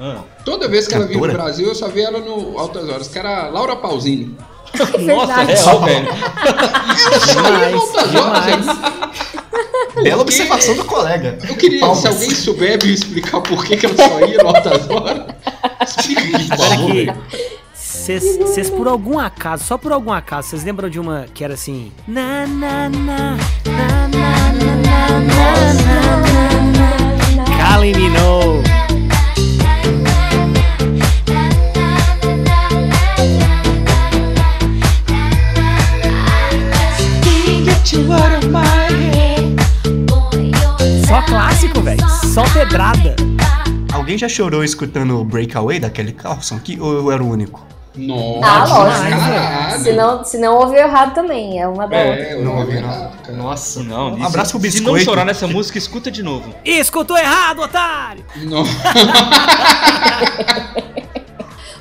[0.00, 0.22] Ah.
[0.44, 1.44] Toda vez que ela vinha no Cantora?
[1.44, 4.36] Brasil, eu só via ela no Altas Horas, que era a Laura Pausini.
[4.78, 5.62] Nossa, verdade.
[5.62, 6.08] real, velho.
[10.02, 11.38] Bela observação do colega.
[11.48, 11.98] Eu queria, Palmas.
[11.98, 15.26] se alguém souber me explicar por que, que ela só ia no Altas Horas,
[15.86, 17.12] explica isso, favor, aqui,
[17.84, 21.92] vocês por algum acaso, só por algum acaso, vocês lembram de uma que era assim?
[22.08, 25.20] Na na na na na na na na
[26.72, 26.88] na
[27.36, 27.44] na
[27.78, 28.68] Kylie Minogue.
[41.12, 42.08] Só clássico, velho.
[42.32, 43.14] Só pedrada.
[43.92, 47.66] Alguém já chorou escutando Breakaway da Kelly Clarkson aqui ou eu era o único?
[47.94, 49.10] Nossa, Ah, lógico.
[49.20, 49.82] caralho.
[49.82, 52.14] Se não, se não ouviu errado também, é uma da outra.
[52.14, 53.10] É, eu Não ouvi, cara.
[53.36, 53.82] Nossa.
[53.82, 55.00] Não, Um abraço pro biscoito.
[55.00, 56.54] Se não chorar nessa música, escuta de novo.
[56.64, 58.24] Escutou errado, otário!
[58.36, 58.62] Não.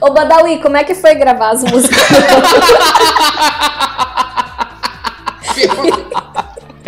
[0.02, 1.98] Ô, Badawi, como é que foi gravar as músicas?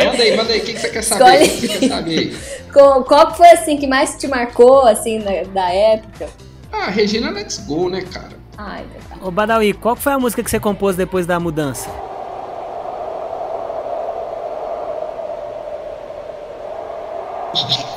[0.06, 1.41] manda aí, manda aí, o que, que você quer saber?
[1.43, 1.49] Escolhe.
[1.49, 2.38] que você quer saber aí?
[2.74, 6.28] qual, qual foi, assim, que mais te marcou, assim, da, da época?
[6.72, 8.34] Ah, Regina Let's Go, né, cara?
[8.58, 9.22] Ai, verdade.
[9.22, 11.89] Ô Badawi, qual foi a música que você compôs depois da mudança?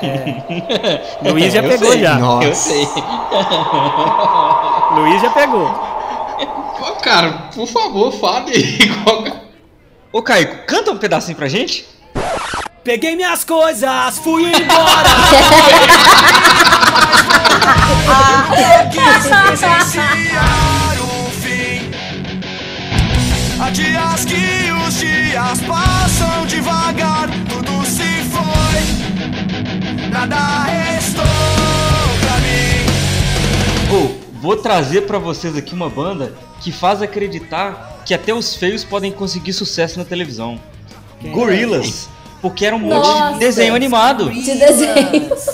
[0.02, 1.02] É.
[1.30, 2.18] Luiz já Eu pegou sei, já.
[2.18, 2.46] Nossa.
[2.46, 2.86] Eu sei.
[4.94, 5.66] Luiz já pegou.
[6.80, 8.92] Ô, cara, por favor, fale que-
[10.12, 11.86] Ô, Caio, canta um pedacinho pra gente?
[12.86, 15.10] Peguei minhas coisas, fui embora.
[19.48, 21.90] presenciar o fim.
[23.60, 31.24] Há dias que os dias passam devagar, tudo se foi, nada restou
[32.20, 32.86] pra mim.
[33.92, 38.84] Ô, vou trazer pra vocês aqui uma banda que faz acreditar que até os feios
[38.84, 40.60] podem conseguir sucesso na televisão.
[41.32, 42.14] Gorillaz.
[42.42, 43.32] Porque era um monte Nossa.
[43.34, 44.30] de desenho animado.
[44.30, 45.46] De desenhos.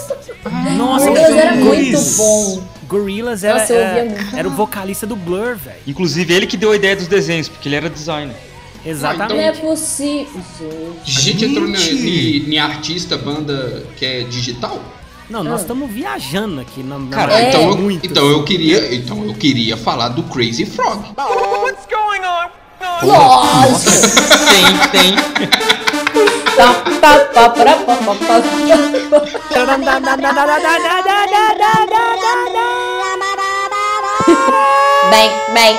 [0.77, 2.63] Nossa, Gorillaz era muito bom.
[2.89, 4.37] Gorillaz era, Nossa, era, muito.
[4.37, 5.77] era o vocalista do Blur, velho.
[5.87, 8.35] Inclusive ele que deu a ideia dos desenhos, porque ele era designer.
[8.85, 9.61] Não é Exatamente.
[9.61, 10.43] possível,
[11.05, 11.45] gente.
[11.45, 12.47] Entrou em- Gente.
[12.51, 14.79] em em artista, banda que é digital?
[15.31, 17.49] Não, nós estamos viajando aqui na, na Cara, É.
[17.49, 18.05] então, eu, muito.
[18.07, 21.05] então eu queria, então eu queria falar do Crazy Frog.
[24.51, 25.15] Tem, tem.
[25.15, 25.72] Tá, tá, tá, pra, pá, pá, pá.
[35.11, 35.77] Bem, bem.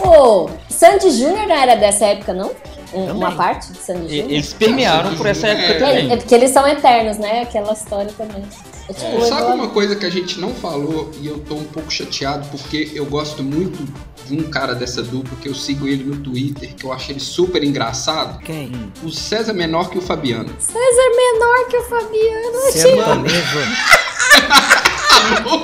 [0.00, 2.50] Ô, Sandy Júnior não era dessa época, não?
[2.92, 4.30] Um- Uma parte de Sandy Júnior?
[4.30, 6.12] Eles permearam por essa época É, também.
[6.12, 7.42] é porque eles são eternos, né?
[7.42, 8.42] Aquela história também.
[8.88, 11.54] É tipo, É, sabe igual- uma coisa que a gente não falou e eu tô
[11.56, 13.86] um pouco chateado porque eu gosto muito
[14.26, 17.20] de um cara dessa dupla que eu sigo ele no Twitter, que eu acho ele
[17.20, 18.38] super engraçado.
[18.40, 18.72] Quem?
[19.02, 20.48] O César menor que o Fabiano.
[20.58, 22.72] César menor que o Fabiano.
[22.72, 23.58] Sertanejo.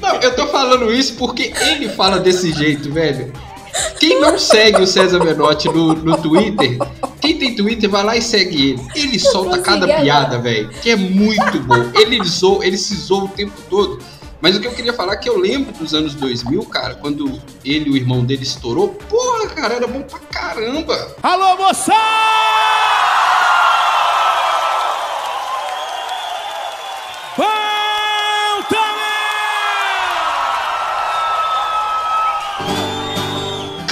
[0.00, 3.32] Não, eu tô falando isso porque ele fala desse jeito, velho.
[3.98, 6.78] Quem não segue o César Menotti no, no Twitter,
[7.20, 8.82] quem tem Twitter vai lá e segue ele.
[8.94, 11.90] Ele solta cada piada, velho, que é muito bom.
[11.94, 13.98] Ele zoa, ele se zoa o tempo todo.
[14.40, 17.40] Mas o que eu queria falar é que eu lembro dos anos 2000, cara, quando
[17.64, 18.88] ele e o irmão dele estourou.
[18.88, 21.16] Porra, cara, era bom pra caramba.
[21.22, 21.92] Alô, moça!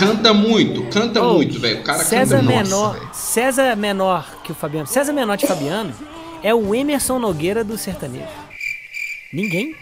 [0.01, 1.81] Canta muito, canta Ô, muito, velho.
[1.81, 3.11] O cara César canta nossa, menor, velho.
[3.13, 4.87] César menor que o Fabiano.
[4.87, 5.93] César menor de Fabiano
[6.43, 8.25] é o Emerson Nogueira do sertanejo.
[9.31, 9.77] Ninguém.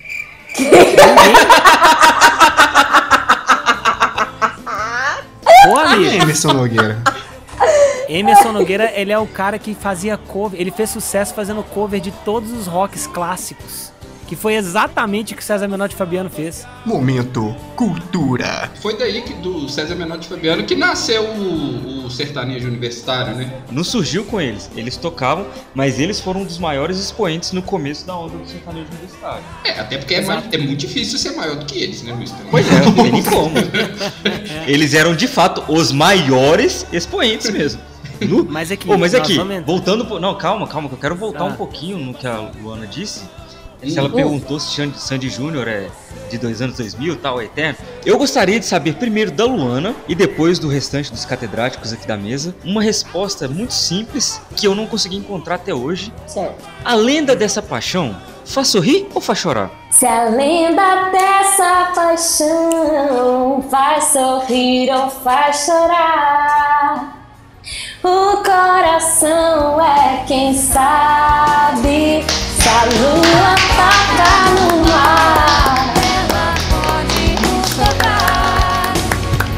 [5.68, 6.10] Ô, amigo.
[6.10, 7.00] Emerson Nogueira.
[8.08, 12.10] Emerson Nogueira, ele é o cara que fazia cover, ele fez sucesso fazendo cover de
[12.10, 13.92] todos os rocks clássicos.
[14.28, 16.66] Que foi exatamente o que o César Menor de Fabiano fez.
[16.84, 18.70] Momento cultura.
[18.82, 23.50] Foi daí que do César Menotti Fabiano que nasceu o, o sertanejo universitário, né?
[23.72, 24.70] Não surgiu com eles.
[24.76, 28.86] Eles tocavam, mas eles foram um dos maiores expoentes no começo da onda do sertanejo
[28.90, 29.42] universitário.
[29.64, 32.34] É, até porque é, mais- é muito difícil ser maior do que eles, né, Luiz?
[32.50, 33.54] Pois é, não tem nem como.
[34.66, 37.80] Eles eram de fato os maiores expoentes mesmo.
[38.20, 40.04] No- Mas aqui, Ô, mas aqui, voltando.
[40.04, 41.44] pro- Não, calma, calma, que eu quero voltar Tá.
[41.46, 43.22] um pouquinho no que a Luana disse.
[43.82, 45.88] Se ela perguntou se Sandy, Júnior é
[46.30, 47.78] de dois anos 2000 tal, é eterno.
[48.04, 52.16] Eu gostaria de saber primeiro da Luana e depois do restante dos catedráticos aqui da
[52.16, 56.12] mesa uma resposta muito simples que eu não consegui encontrar até hoje.
[56.26, 56.56] Certo.
[56.84, 59.70] A lenda dessa paixão faz sorrir ou faz chorar?
[59.90, 67.16] Se a lenda dessa paixão faz sorrir ou faz chorar,
[68.02, 72.24] o coração é quem sabe
[72.68, 75.94] a lua toca no mar.
[75.96, 78.92] Ela pode nos tocar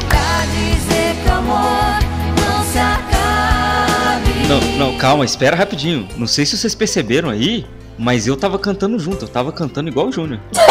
[0.07, 1.99] pra dizer que o amor
[2.39, 4.31] não se acabe.
[4.47, 6.07] Não, não, calma, espera rapidinho.
[6.17, 7.65] Não sei se vocês perceberam aí,
[7.97, 10.39] mas eu tava cantando junto, eu tava cantando igual o Júnior.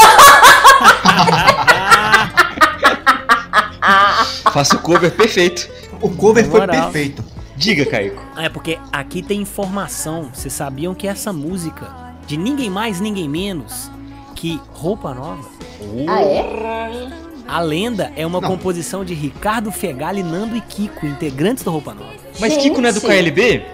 [4.53, 5.69] Faço o cover perfeito.
[6.01, 7.23] O cover foi perfeito.
[7.57, 8.23] Diga, Caico.
[8.37, 10.31] É porque aqui tem informação.
[10.33, 13.91] Vocês sabiam que essa música, de ninguém mais, ninguém menos
[14.37, 15.45] que Roupa Nova,
[16.07, 17.09] Ah, é?
[17.49, 22.13] a lenda é uma composição de Ricardo Fegali, Nando e Kiko, integrantes do Roupa Nova.
[22.39, 23.11] Mas Kiko não é do Gente.
[23.11, 23.65] KLB?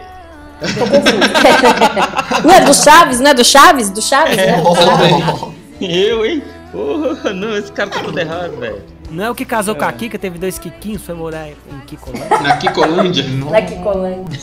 [2.42, 3.20] Não é do Chaves?
[3.20, 3.90] Não é do Chaves?
[3.90, 4.62] Do Chaves, né?
[4.62, 5.52] Do Chaves.
[5.78, 6.42] Eu, hein?
[6.72, 8.82] Porra, não, esse cara tá tudo errado, velho.
[9.10, 9.78] Não é o que casou É.
[9.78, 11.54] com a Kika, teve dois Kikinhos, foi morar em
[11.86, 12.38] Kikolândia.
[12.40, 13.24] Na Kikolândia.
[13.50, 14.40] Na Kikolândia.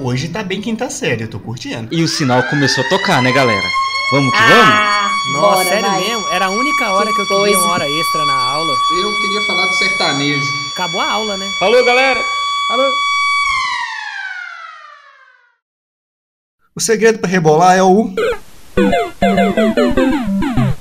[0.00, 1.88] Hoje tá bem quinta série, eu tô curtindo.
[1.94, 3.66] E o sinal começou a tocar, né, galera?
[4.12, 4.54] Vamos que vamos?
[4.70, 6.00] Ah, Nossa, bora, sério vai.
[6.00, 6.28] mesmo?
[6.28, 7.58] Era a única hora que, Que eu queria coisa.
[7.58, 8.72] uma hora extra na aula.
[9.02, 10.44] Eu queria falar do sertanejo.
[10.74, 11.46] Acabou a aula, né?
[11.58, 12.20] Falou, galera!
[12.70, 12.82] Alô?
[16.76, 18.12] O segredo pra rebolar é o.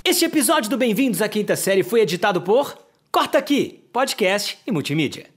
[0.03, 2.77] Este episódio do Bem-vindos à Quinta Série foi editado por
[3.15, 5.34] Corta Aqui, podcast e multimídia.